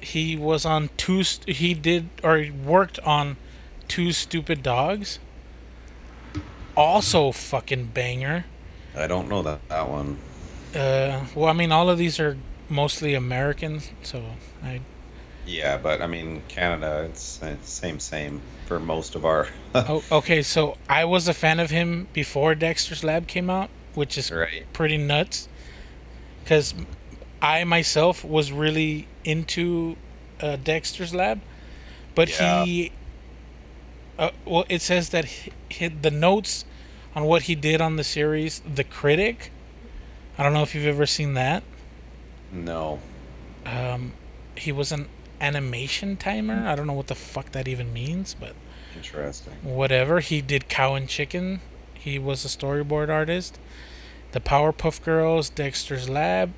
[0.00, 3.36] He was on two he did or he worked on
[3.88, 5.18] two stupid dogs.
[6.76, 8.44] Also fucking banger.
[8.94, 10.18] I don't know that that one.
[10.74, 12.36] Uh well I mean all of these are
[12.68, 14.22] mostly American, so
[14.62, 14.80] I
[15.46, 19.48] Yeah, but I mean Canada, it's, it's same same for most of our.
[19.74, 24.16] Oh, okay, so I was a fan of him before Dexter's Lab came out, which
[24.18, 24.64] is right.
[24.72, 25.48] pretty nuts.
[26.42, 26.74] Because
[27.42, 29.96] I myself was really into
[30.40, 31.40] uh, Dexter's Lab,
[32.14, 32.64] but Yeah.
[32.64, 32.92] he.
[34.18, 36.64] Uh, well, it says that he, he, the notes
[37.14, 39.50] on what he did on the series, The Critic.
[40.38, 41.62] I don't know if you've ever seen that.
[42.50, 43.00] No.
[43.66, 44.12] Um,
[44.56, 45.08] he was an
[45.40, 46.66] animation timer.
[46.66, 48.54] I don't know what the fuck that even means, but
[48.96, 49.52] Interesting.
[49.62, 50.20] whatever.
[50.20, 51.60] He did Cow and Chicken.
[51.94, 53.58] He was a storyboard artist.
[54.32, 56.52] The Powerpuff Girls, Dexter's Lab,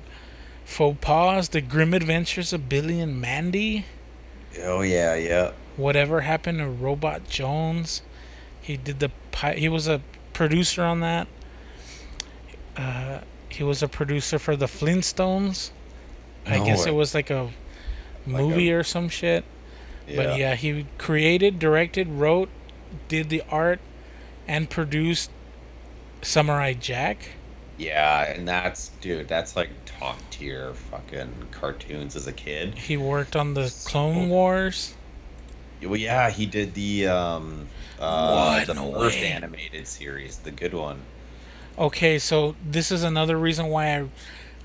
[0.65, 3.85] Faux Pas, The Grim Adventures of Billy and Mandy.
[4.61, 5.51] Oh yeah, yeah.
[5.77, 8.01] Whatever happened to Robot Jones,
[8.61, 10.01] He did the pi- he was a
[10.33, 11.27] producer on that.
[12.77, 13.19] Uh,
[13.49, 15.71] he was a producer for the Flintstones.
[16.45, 16.91] I No guess way.
[16.91, 17.49] it was like a
[18.25, 19.43] movie or some shit.
[20.07, 22.49] But yeah, he created, directed, wrote,
[23.07, 23.79] did the art,
[24.47, 25.29] and produced
[26.23, 27.29] Samurai Jack.
[27.77, 32.75] Yeah, and that's dude, that's like top tier fucking cartoons as a kid.
[32.77, 34.95] He worked on the So- Clone Wars.
[35.81, 37.67] Well, yeah, he did the um
[37.99, 38.67] uh What?
[38.67, 39.27] the No first way.
[39.27, 41.01] animated series, the good one.
[41.77, 44.05] Okay, so this is another reason why I,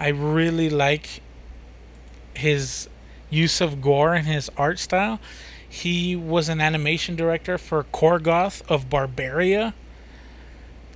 [0.01, 1.21] I really like
[2.35, 2.89] his
[3.35, 5.21] use of gore and his art style.
[5.69, 9.75] He was an animation director for Korgoth of Barbaria.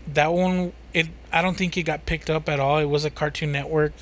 [0.06, 2.78] That one, it I don't think it got picked up at all.
[2.78, 3.92] It was a Cartoon Network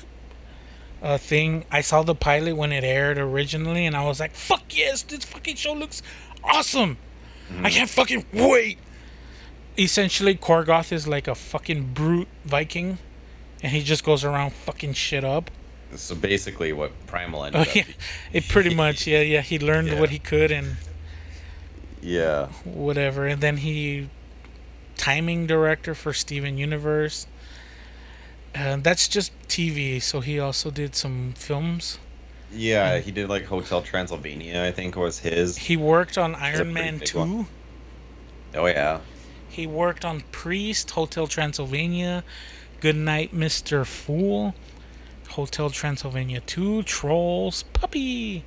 [1.01, 1.65] uh, thing.
[1.71, 5.25] I saw the pilot when it aired originally, and I was like, "Fuck yes, this
[5.25, 6.01] fucking show looks
[6.43, 6.97] awesome!
[7.63, 8.77] I can't fucking wait."
[9.77, 12.97] essentially Korgoth is like a fucking brute Viking,
[13.61, 15.51] and he just goes around fucking shit up.
[15.99, 17.95] So basically what Primal ended Oh yeah, being.
[18.33, 19.41] it pretty much yeah yeah.
[19.41, 19.99] He learned Yeah.
[19.99, 20.77] what he could and
[22.01, 22.47] Yeah.
[22.63, 24.09] whatever, and then he
[24.95, 27.27] timing director for Steven Universe.
[28.55, 30.01] Uh, that's just TV.
[30.01, 31.99] So he also did some films.
[32.51, 35.57] Yeah, he did like Hotel Transylvania, I think was his.
[35.57, 37.19] He worked on Iron Man two.
[37.19, 37.47] one.
[38.55, 38.99] Oh yeah.
[39.49, 42.23] He worked on Priest, Hotel Transylvania,
[42.79, 43.85] Goodnight, Mr.
[43.85, 44.53] Foot,
[45.29, 48.43] Hotel Transylvania 2, Trolls, Puppy,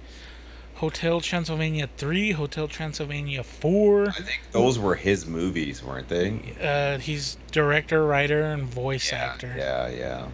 [0.76, 4.08] Hotel Transylvania 3, Hotel Transylvania 4.
[4.08, 6.40] I think those were his movies, weren't they?
[6.60, 9.54] Uh, he's director, writer, and voice Yeah, actor.
[9.56, 10.28] yeah, yeah.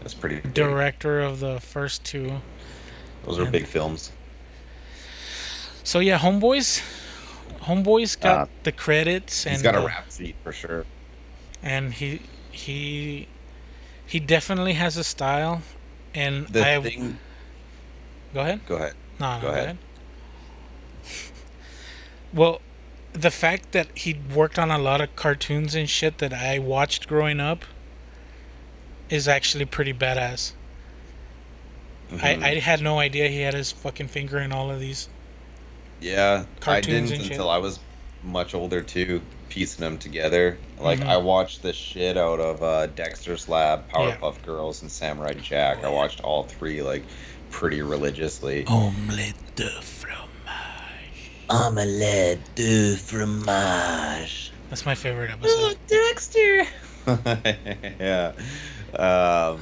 [0.00, 0.54] That's pretty big.
[0.54, 2.40] Director of the first two.
[3.24, 4.10] Those are and- big films.
[5.84, 6.82] So yeah, Homeboys.
[7.62, 10.86] Homeboys got Uh, the credits and He's got a rap sheet for sure.
[11.62, 13.28] and he he
[14.10, 15.62] he definitely has a style
[16.14, 17.18] and The I thing.
[18.34, 18.60] go ahead.
[18.66, 18.94] Go ahead.
[19.20, 19.64] No, no, Go go ahead.
[19.64, 19.78] ahead.
[22.32, 22.60] Well,
[23.12, 27.08] the fact that he worked on a lot of cartoons and shit that I watched
[27.08, 27.64] growing up
[29.08, 30.52] is actually pretty badass.
[32.12, 32.22] Mhm.
[32.42, 35.08] I, I had no idea he had his fucking finger in all of these.
[36.00, 37.78] Yeah, I didn't until I was
[38.22, 39.20] much older too,
[39.50, 40.56] piecing them together.
[40.78, 41.06] Like Mhm.
[41.08, 44.16] I watched the shit out of uh, Dexter's Lab, Yeah.
[44.16, 45.84] Powerpuff Girls, and Samurai Jack.
[45.84, 47.02] I watched all three like
[47.50, 48.64] pretty religiously.
[48.66, 51.30] Omelette de fromage.
[51.50, 54.52] Omelette de fromage.
[54.70, 55.56] That's my favorite episode.
[55.58, 56.64] Oh, Dexter.
[58.00, 58.32] yeah.
[58.94, 59.60] Um,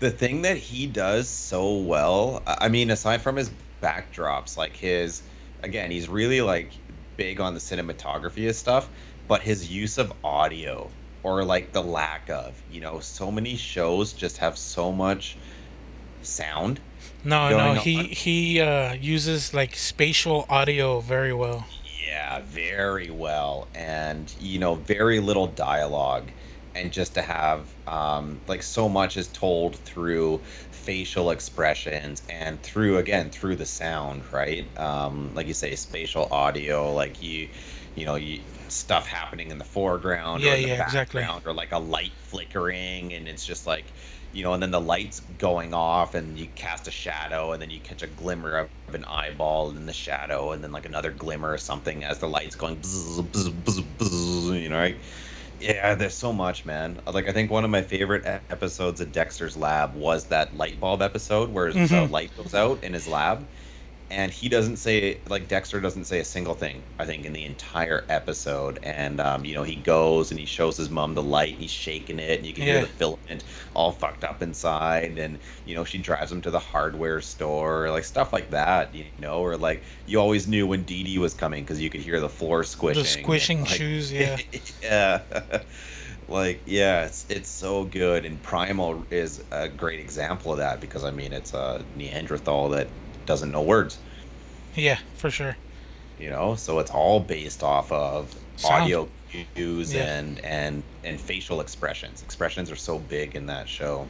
[0.00, 3.50] the thing that he does so well, I mean, aside from his
[3.82, 5.22] backdrops, like his,
[5.62, 6.70] again, he's really like
[7.18, 8.88] big on the cinematography of stuff,
[9.26, 10.88] but his use of audio
[11.22, 15.36] or like the lack of, you know, so many shows just have so much
[16.22, 16.80] sound.
[17.24, 18.04] No, no, he on.
[18.06, 21.66] he uh, uses like spatial audio very well.
[22.06, 26.30] Yeah, very well, and you know, very little dialogue,
[26.74, 30.40] and just to have um, like so much is told through
[30.88, 34.76] facial expressions and through again through the sound, right?
[34.78, 37.50] Um, like you say, spatial audio, like you,
[37.94, 41.30] you know, you stuff happening in the foreground Yeah, or in the yeah, exactly.
[41.44, 43.92] or like a light flickering, and it's just like
[44.32, 47.70] you know, and then the lights going off, and you cast a shadow, and then
[47.70, 48.56] you catch a glimmer
[48.88, 52.28] of an eyeball in the shadow, and then like another glimmer or something as the
[52.28, 55.00] lights going, bzz, bzz, bzz, bzz, you know, right?
[55.60, 57.00] Yeah, there's so much, man.
[57.06, 61.02] Like I think one of my favorite episodes of Dexter's Lab was that light bulb
[61.02, 62.10] episode where the Mhm.
[62.10, 63.50] light goes out in his lab,
[64.10, 66.86] and he doesn't say like Dexter doesn't say a single thing.
[66.98, 70.76] I think in the entire episode, and um, you know he goes and he shows
[70.76, 71.56] his mom the light.
[71.56, 72.72] He's shaking it, and you can Yeah.
[72.74, 73.44] hear the filament
[73.74, 75.18] all fucked up inside.
[75.18, 78.94] And you know she drives him to the hardware store, like stuff like that.
[78.94, 82.00] You know, or like you always knew when Dee Dee was coming because you could
[82.00, 83.02] hear the floor squishing.
[83.02, 84.38] The squishing and, like, shoes, yeah.
[84.82, 85.22] yeah.
[86.28, 91.04] like yeah, it's it's so good, and Primal is a great example of that because
[91.04, 92.94] I mean it's a Neanderthal that
[93.28, 93.98] doesn't know words,
[94.74, 95.56] Yeah, for sure.
[96.18, 98.82] you know, so it's all based off of Sound.
[98.82, 99.08] audio
[99.54, 100.18] cues Yeah.
[100.18, 102.22] and and and facial expressions.
[102.22, 104.08] Expressions are so big in that show.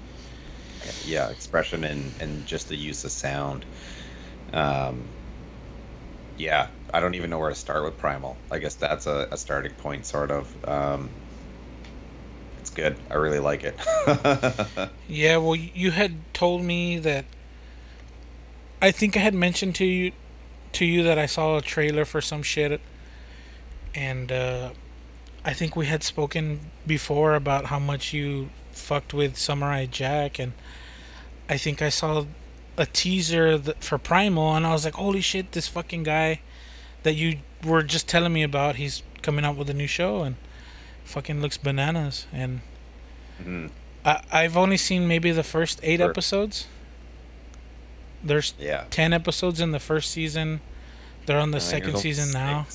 [1.05, 3.64] Yeah, expression and and just the use of sound.
[4.53, 5.03] Um,
[6.39, 8.37] yeah, I don't even know where to start with Primal.
[8.51, 10.47] I guess that's a, a starting point, sort of.
[10.66, 11.11] Um,
[12.61, 12.97] it's good.
[13.11, 13.75] I really like it.
[15.09, 17.25] Yeah, well, you had told me that.
[18.81, 20.12] I think I had mentioned to you,
[20.72, 22.81] to you that I saw a trailer for some shit,
[23.95, 24.70] and uh,
[25.45, 30.53] I think we had spoken before about how much you fucked with Samurai Jack, and
[31.49, 32.26] I think I saw
[32.76, 35.53] a teaser th- for Primal, and I was like, "Holy shit!
[35.53, 36.41] This fucking guy
[37.03, 40.37] that you were just telling me about, he's coming out with a new show, and
[41.05, 42.61] fucking looks bananas." And
[43.43, 43.70] Mhm.
[44.05, 46.11] I- I've only seen maybe the first eight Sure.
[46.11, 46.66] episodes.
[48.23, 48.85] There's Yeah.
[48.91, 50.61] 10 episodes in the first season.
[51.27, 52.66] They're on the I second season now.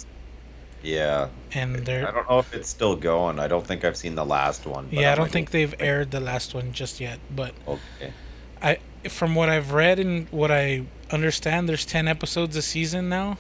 [0.82, 1.30] Yeah.
[1.54, 3.40] and they're I don't know if it's still going.
[3.40, 4.86] I don't think I've seen the last one.
[4.86, 5.08] but yeah.
[5.08, 8.14] I I'm don't like, think they've aired the last one just yet, but Okay.
[8.62, 8.78] I
[9.10, 13.38] from what I've read and what I understand, there's 10 episodes a season now,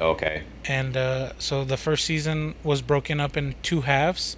[0.00, 0.42] Okay.
[0.66, 4.36] and uh, so the first season was broken up in two halves.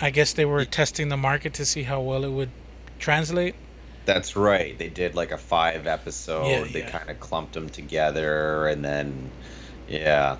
[0.00, 2.50] I guess they were testing the market to see how well it would
[2.98, 3.54] translate.
[4.06, 4.78] That's right.
[4.78, 6.46] They did like a five episode.
[6.46, 6.90] Yeah, they yeah.
[6.90, 9.30] kind of clumped them together, and then,
[9.88, 10.36] yeah.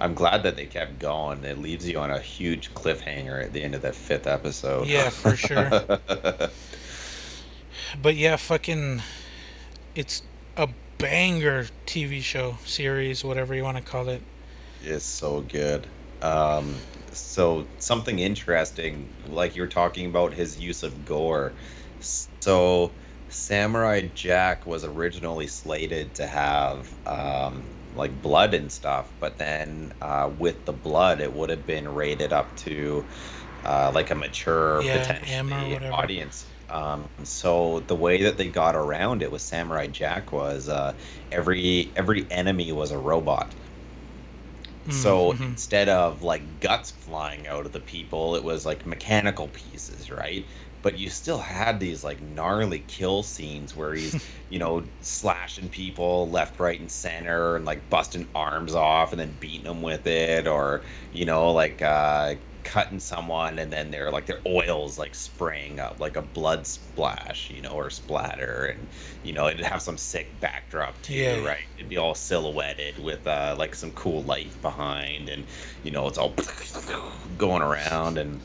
[0.00, 1.44] I'm glad that they kept going.
[1.44, 4.88] It leaves you on a huge cliffhanger at the end of that fifth episode.
[4.88, 5.70] Yeah, for sure.
[8.00, 9.02] But yeah, fucking,
[9.94, 10.22] it's
[10.56, 10.68] a
[10.98, 14.22] banger TV show series, whatever you want to call it.
[14.82, 14.88] it.
[14.88, 15.86] is so good.
[16.22, 16.76] Um,
[17.12, 21.56] so something interesting, like you're talking about his use of gore.
[22.00, 22.96] So
[23.28, 30.30] Samurai Jack was originally slated to have um, like blood and stuff, but then uh,
[30.36, 33.06] with the blood, it would have been rated up to
[33.64, 36.46] uh, like a mature Yeah, potentially audience.
[36.68, 40.96] Um, so the way that they got around it with Samurai Jack was uh,
[41.30, 43.54] every every enemy was a robot.
[44.88, 45.56] So Mhm.
[45.56, 50.46] instead of like guts flying out of the people, it was like mechanical pieces, right?
[50.82, 54.18] But you still had these like gnarly kill scenes where he's,
[54.48, 59.36] you know, slashing people left, right, and center, and like busting arms off and then
[59.40, 64.26] beating them with it, or you know, like uh, cutting someone and then they're like
[64.26, 68.88] their oils like spraying up like a blood splash, you know, or splatter, and
[69.22, 71.44] you know, it'd have some sick backdrop too, Yeah.
[71.44, 71.58] right?
[71.76, 75.46] It'd be all silhouetted with uh, like some cool light behind, and
[75.82, 76.36] you know, it's all
[77.36, 78.42] going around and.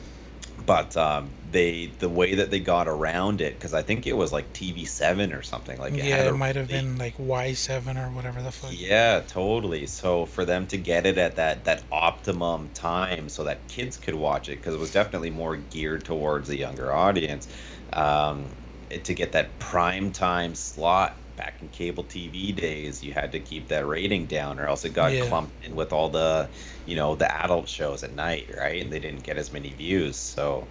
[0.66, 4.32] But um, they the way that they got around it because I think it was
[4.32, 8.12] like TV seven or something like it yeah, it might have been like Y7 or
[8.12, 8.76] whatever the fuck.
[8.76, 9.86] yeah, totally.
[9.86, 14.14] So for them to get it at that that optimum time, so that kids could
[14.14, 17.48] watch it, because it was definitely more geared towards the younger audience,
[17.94, 18.54] um,
[18.90, 23.40] it, to get that prime time slot back in cable TV days, you had to
[23.40, 25.20] keep that rating down, or else it got Yeah.
[25.20, 26.50] clumped in with all the,
[26.84, 28.82] you know, the adult shows at night, right?
[28.82, 30.18] And they didn't get as many views.
[30.18, 30.70] So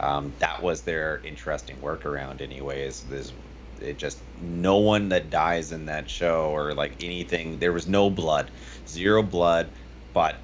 [0.00, 3.02] um, that was their interesting workaround, anyways.
[3.04, 3.32] This
[3.80, 8.08] it just no one that dies in that show or like anything there was no
[8.10, 8.50] blood
[8.86, 9.68] zero blood
[10.12, 10.36] but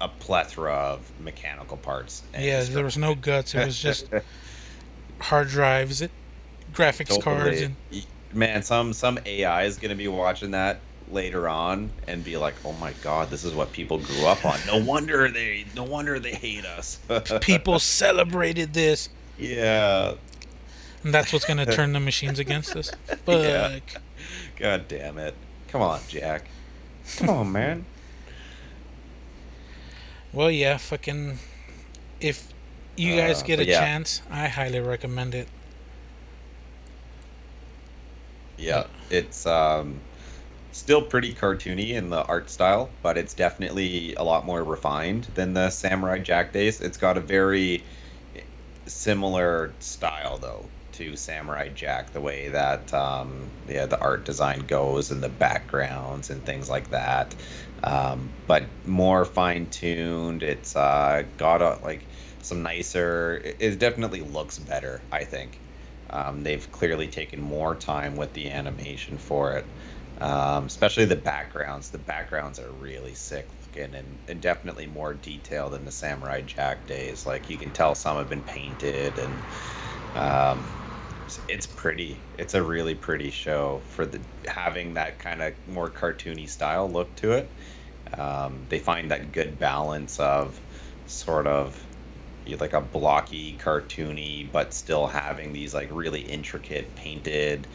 [0.00, 3.54] a plethora of mechanical parts Yeah, there was no guts.
[3.54, 4.08] It was just
[5.20, 6.10] hard drives, it,
[6.72, 7.76] graphics cards, and
[8.32, 10.80] man some some ai is going to be watching that
[11.10, 14.58] later on and be like oh my god this is what people grew up on
[14.66, 16.98] no wonder they no wonder they hate us
[17.40, 19.08] people celebrated this.
[19.38, 20.14] yeah
[21.04, 22.90] And that's what's gonna turn the machines against us.
[23.06, 23.28] Fuck.
[23.28, 23.78] Yeah.
[24.56, 25.34] god damn it
[25.68, 26.46] come on jack
[27.18, 27.84] come on man
[30.32, 31.38] Well, yeah, fucking.
[32.20, 32.48] If
[32.96, 33.78] you guys Uh, get a yeah.
[33.78, 35.46] chance, I highly recommend it.
[38.58, 40.00] Yeah, it's um,
[40.74, 45.54] still pretty cartoony in the art style, but it's definitely a lot more refined than
[45.54, 46.80] the Samurai Jack days.
[46.80, 47.84] It's got a very
[48.86, 55.10] similar style though to Samurai Jack, the way that um, yeah the art design goes
[55.12, 57.34] and the backgrounds and things like that.
[57.84, 60.42] Um, but more fine tuned.
[60.42, 62.08] It's uh, got a like
[62.42, 63.40] some nicer.
[63.44, 65.02] It, it definitely looks better.
[65.12, 65.60] I think.
[66.10, 69.66] Um, they've clearly taken more time with the animation for it,
[70.18, 71.90] um, especially the backgrounds.
[71.90, 76.86] The backgrounds are really sick looking and, and definitely more detailed than the Samurai Jack
[76.86, 77.26] days.
[77.26, 79.44] Like you can tell some have been painted and
[80.14, 80.70] um,
[81.48, 82.26] it's- pretty.
[82.34, 87.16] It's a really pretty show for the having that kind of more cartoony style look
[87.16, 87.54] to it.
[88.18, 90.62] Um, they find that good balance of
[91.06, 91.88] sort of
[92.60, 97.68] like a blocky, cartoony, but still having these like really intricate, painted,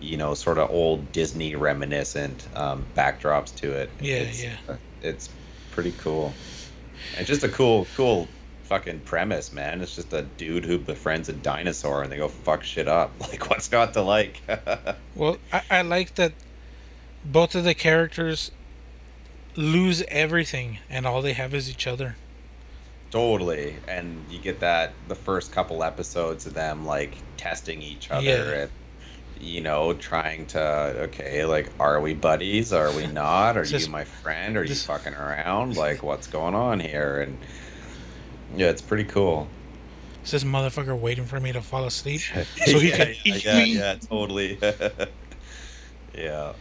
[0.00, 3.90] you know, sort of old Disney reminiscent um, backdrops to it.
[4.00, 4.56] Yeah, it's, yeah.
[4.68, 5.28] uh, It's
[5.72, 6.32] pretty cool.
[7.16, 8.28] And just a cool, cool
[8.64, 9.80] fucking premise, man.
[9.80, 13.12] It's just a dude who befriends a dinosaur and they go fuck shit up.
[13.20, 14.40] Like, what's not to like?
[15.14, 16.32] Well, I, I like that
[17.24, 18.50] both of the characters
[19.56, 22.16] lose everything and all they have is each other.
[23.10, 28.26] Totally, and you get that the first couple episodes of them like testing each other
[28.26, 28.52] Yeah.
[28.62, 28.70] and
[29.40, 33.92] you know trying to okay like are we buddies are we not are Just- you
[33.92, 37.38] my friend are you fucking around like what's going on here and
[38.56, 39.46] yeah it's pretty cool
[40.22, 42.20] It's this motherfucker waiting for me to fall asleep
[42.66, 43.74] so he yeah, can yeah, eat yeah, me.
[43.76, 44.58] yeah totally
[46.14, 46.52] yeah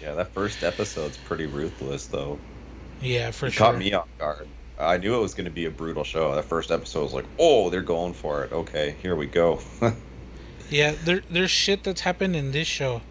[0.00, 2.38] yeah that first episode's pretty ruthless though
[3.00, 3.66] Yeah, for it sure.
[3.66, 4.46] caught me off guard.
[4.78, 6.34] I knew it was going to be a brutal show.
[6.36, 8.52] The first episode was like, oh, they're going for it.
[8.52, 9.60] Okay, here we go.
[10.70, 13.02] Yeah, there there's shit that's happened in this show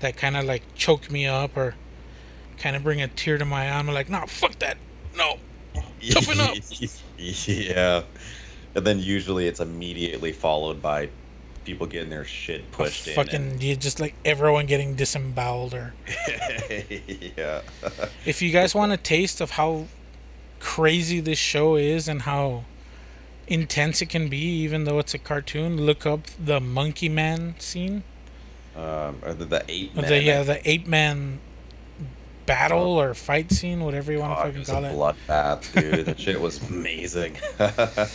[0.00, 1.74] that kind of like choke me up or
[2.58, 3.78] kind of bring a tear to my eye.
[3.78, 4.76] I'm like, nah, fuck that.
[5.16, 5.38] No.
[6.10, 6.56] Toughen up.
[7.18, 8.02] yeah.
[8.74, 11.08] And then usually it's immediately followed by
[11.64, 13.14] people getting their shit pushed in.
[13.14, 15.94] fucking you just like everyone getting disemboweled or
[17.36, 17.60] yeah.
[18.26, 19.86] if you guys want a taste of how
[20.58, 22.64] crazy this show is and how
[23.48, 28.02] intense it can be even though it's a cartoon look up the monkey man scene
[28.76, 30.10] um, or the, the eight Or men.
[30.10, 31.40] the yeah the ape man
[32.46, 36.06] battle or fight scene whatever you want to it fucking call it bloodbath, dude.
[36.06, 37.36] that shit was amazing.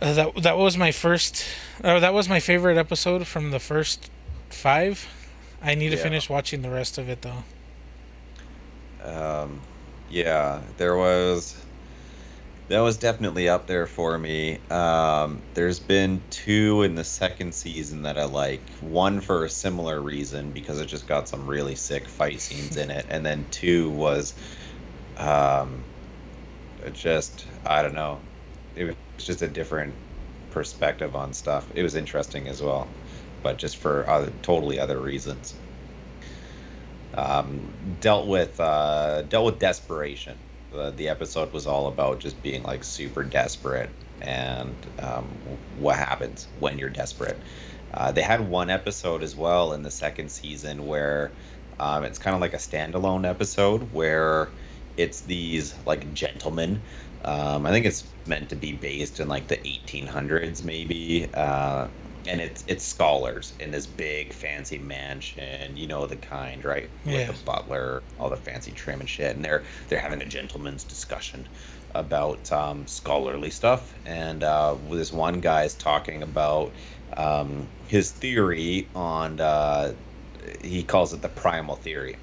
[0.00, 1.44] Uh, that that was my first.
[1.84, 4.10] Uh, that was my favorite episode from the first
[4.48, 5.06] five.
[5.62, 6.02] I need to Yeah.
[6.02, 7.44] finish watching the rest of it though.
[9.04, 9.60] um,
[10.10, 11.56] yeah, there was
[12.72, 14.58] that was definitely up there for me.
[14.70, 18.72] Um, there's been two in the second season that I like.
[18.80, 22.90] One for a similar reason because it just got some really sick fight scenes in
[22.90, 24.34] it, and then two was
[25.18, 25.86] um,
[26.92, 28.22] just I don't know.
[28.74, 29.94] It was just a different
[30.50, 31.70] perspective on stuff.
[31.74, 32.96] It was interesting as well,
[33.42, 35.56] but just for other, totally other reasons
[37.14, 40.38] um, dealt with uh, dealt with desperation.
[40.72, 45.24] The, the episode was all about just being like super desperate and um,
[45.78, 47.36] what happens when you're desperate.
[47.92, 51.30] Uh, they had one episode as well in the second season where
[51.78, 54.48] um, it's kind of like a standalone episode where
[54.96, 56.80] it's these like gentlemen.
[57.24, 61.28] Um, I think it's meant to be based in like the 1800s, maybe.
[61.32, 61.88] Uh,
[62.26, 66.90] and it's it's scholars in this big fancy mansion, you know the kind, right?
[67.08, 67.26] With Yeah.
[67.26, 71.48] the butler, all the fancy trim and shit, and they're they're having a gentleman's discussion
[71.94, 76.76] about um, scholarly stuff, and uh, this one guy is talking about
[77.16, 79.94] um, his theory on uh,
[80.62, 82.18] he calls it the primal theory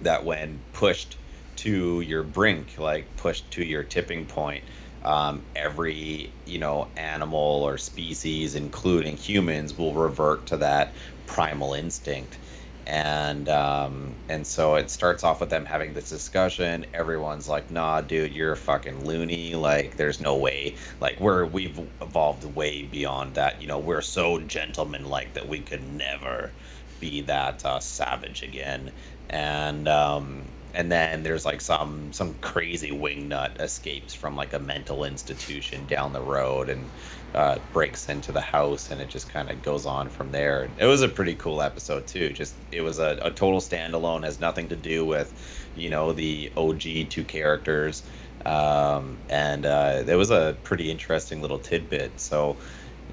[0.00, 1.18] that when pushed
[1.56, 4.64] to your brink, like pushed to your tipping point,
[5.04, 10.94] um, every you know animal or species, including humans, will revert to that
[11.26, 12.38] primal instinct.
[12.86, 16.84] And um, and so it starts off with them having this discussion.
[16.92, 19.54] Everyone's like, "Nah, dude, you're a fucking loony.
[19.54, 20.76] Like, there's no way.
[21.00, 23.60] Like, we're we've evolved way beyond that.
[23.62, 26.54] You know, we're so gentlemanlike that we could never
[27.00, 28.92] be that uh, savage again."
[29.30, 35.04] And um, and then there's like some some crazy wingnut escapes from like a mental
[35.04, 36.92] institution down the road and
[37.34, 40.74] uh, breaks into the house and it just kind of goes on from there.
[40.78, 42.30] It was a pretty cool episode too.
[42.32, 45.32] Just it was a, a total standalone has nothing to do with
[45.74, 48.04] you know the og two characters.
[48.46, 52.20] Um, and uh, it was a pretty interesting little tidbit.
[52.20, 52.60] So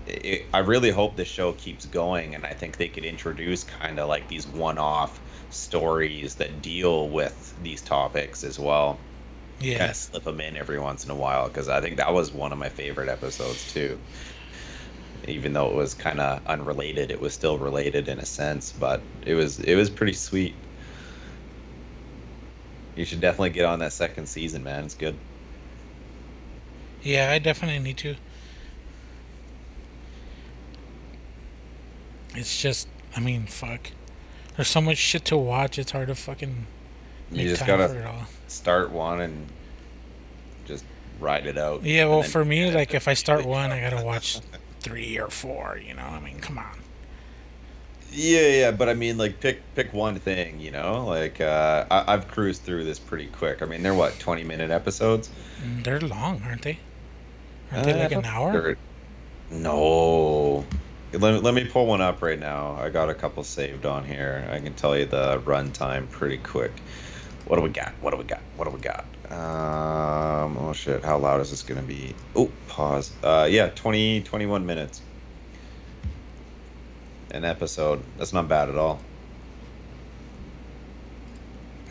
[0.06, 4.00] it, i really hope the show keeps going and i think they could introduce kind
[4.00, 5.22] of like these one-off
[5.52, 9.06] stories that deal with these topics as well.
[9.76, 12.14] Kind Yeah, of slip them in every once in a while because I think that
[12.14, 14.02] was one of my favorite episodes too.
[15.28, 19.08] Even though it was kind of unrelated, it was still related in a sense, but
[19.24, 20.64] it was it was pretty sweet.
[22.96, 24.86] You should definitely get on that second season, man.
[24.86, 25.20] It's good.
[27.02, 28.16] yeah, I definitely need to.
[32.34, 33.92] It's just, I mean, fuck.
[34.56, 35.80] There's so much shit to watch.
[35.80, 36.68] It's hard to fucking
[37.32, 38.26] You make just time gotta for it all.
[38.48, 39.48] start one and
[40.66, 40.86] just
[41.20, 41.84] ride it out.
[41.84, 44.40] Yeah, well, for me, like if I start one, I gotta watch
[44.82, 45.80] three or four.
[45.86, 46.78] You know, I mean, come on.
[48.14, 51.06] Yeah, yeah, but I mean, like, pick pick one thing, you know.
[51.06, 53.62] Like, uh, I, I've cruised through this pretty quick.
[53.62, 55.30] I mean, they're what twenty minute episodes.
[55.64, 56.78] Mm, They're long, aren't they?
[57.72, 58.76] Aren't they Uh, like an hour?
[59.50, 60.66] No.
[61.14, 62.78] Let, me- let me pull one up right now.
[62.80, 64.48] I got a couple saved on here.
[64.52, 66.72] I can tell you the runtime pretty quick.
[67.46, 67.92] What do we got?
[68.02, 68.40] What do we got?
[68.56, 69.06] What do we got?
[69.30, 72.14] Um, oh shit, how loud is this gonna be?
[72.36, 73.12] Oh, pause.
[73.24, 75.02] Uh, yeah, 20, 21 minutes.
[77.32, 78.02] An episode.
[78.18, 79.00] That's not bad at all.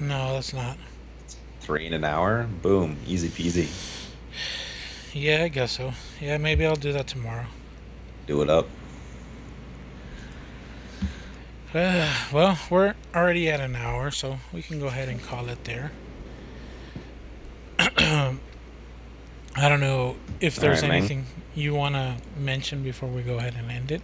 [0.01, 0.79] No, that's not.
[1.61, 2.47] Three in an hour.
[2.63, 3.69] Boom, easy peasy.
[5.15, 5.93] Yeah, I guess so.
[6.21, 7.47] Yeah, maybe I'll do that tomorrow.
[8.27, 8.67] Do it up.
[11.75, 15.65] Uh, well, we're already at an hour, so we can go ahead and call it
[15.65, 15.93] there.
[17.79, 18.39] I
[19.69, 20.99] don't know if there's Alright, man.
[20.99, 24.03] anything you want to mention before we go ahead and end it.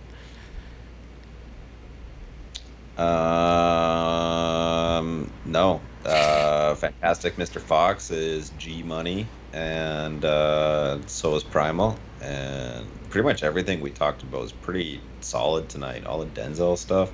[2.99, 3.07] Um,
[5.45, 5.81] no.
[6.05, 7.61] Uh, Fantastic Mr.
[7.61, 14.23] Fox is G Money, and uh, so is Primal, and pretty much everything we talked
[14.23, 16.07] about is pretty solid tonight.
[16.07, 17.11] All the Denzel stuff.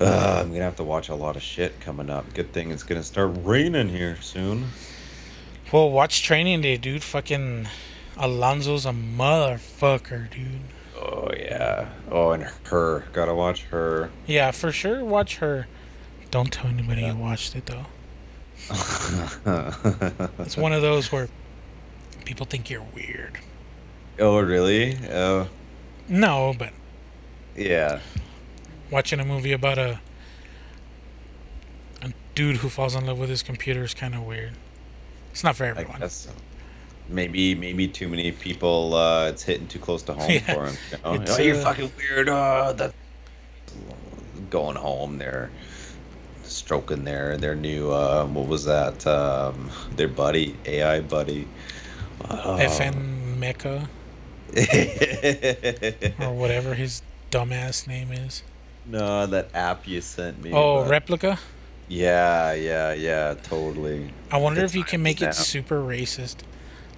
[0.00, 2.32] Uh, I'm gonna have to watch a lot of shit coming up.
[2.34, 4.66] Good thing it's gonna start raining here soon.
[5.72, 7.02] Well, watch Training Day, dude.
[7.02, 7.66] Fucking
[8.16, 10.60] Alonzo's a motherfucker, dude.
[10.96, 11.88] Oh yeah.
[12.10, 13.04] Oh, and her.
[13.12, 14.10] Gotta watch her.
[14.26, 15.04] Yeah, for sure.
[15.04, 15.66] Watch her.
[16.30, 17.12] Don't tell anybody Yeah.
[17.12, 17.86] you watched it though.
[20.40, 21.28] It's one of those where
[22.24, 23.38] people think you're weird.
[24.18, 24.96] oh really?
[25.10, 25.48] Oh
[26.08, 26.72] No, but
[27.56, 28.00] yeah.
[28.90, 30.00] Watching a movie about a
[32.02, 34.52] a dude who falls in love with his computer is kind of weird.
[35.32, 36.08] It's not for everyone.
[36.08, 36.30] so.
[37.08, 38.94] Maybe maybe too many people.
[38.94, 40.40] Uh, it's hitting too close to home Yeah.
[40.54, 40.76] for him.
[40.92, 41.24] You know?
[41.28, 42.28] Oh, you're uh, fucking weird.
[42.28, 42.92] Oh, that
[44.50, 45.18] going home.
[45.18, 45.50] They're
[46.42, 47.90] stroking their their new.
[47.90, 49.06] Uh, what was that?
[49.06, 51.46] Um, their buddy, AI buddy.
[52.28, 52.58] Oh.
[52.60, 53.88] FN Meka
[56.20, 58.42] or whatever his dumbass name is.
[58.88, 60.50] No, that app you sent me.
[60.52, 61.38] Oh, but- Replika.
[61.90, 63.34] Yeah, yeah, yeah.
[63.44, 64.10] Totally.
[64.30, 65.28] I wonder if you can make now.
[65.28, 66.36] it super racist,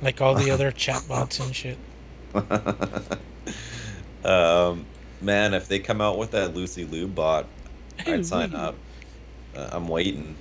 [0.02, 1.78] like all the other chatbots and shit.
[4.24, 4.84] um,
[5.20, 7.46] man, if they come out with that Lucy Liu bot,
[8.06, 8.74] I'd sign up.
[9.56, 10.36] Uh, I'm waiting.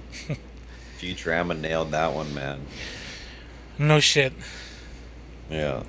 [0.99, 2.65] Futurama nailed that one, man.
[3.77, 4.33] No shit.
[5.49, 5.83] Yeah.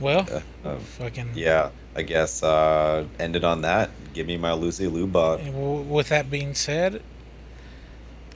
[0.00, 0.26] Well,
[0.64, 1.30] Uh, um, fucking.
[1.34, 1.70] yeah.
[1.96, 3.90] I guess uh, ended on that.
[4.18, 5.38] Give me my Lucy Liu bot.
[5.44, 7.02] With that being said,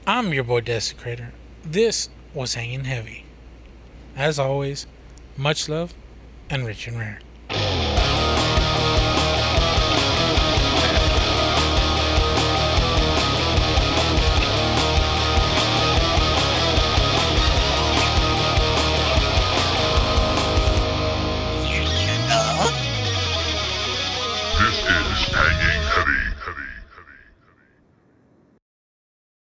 [0.07, 1.31] I'm your boy Desecrator.
[1.61, 3.25] This was Hanging Heavy.
[4.15, 4.87] As always,
[5.35, 5.93] much love
[6.49, 7.19] and rich and rare.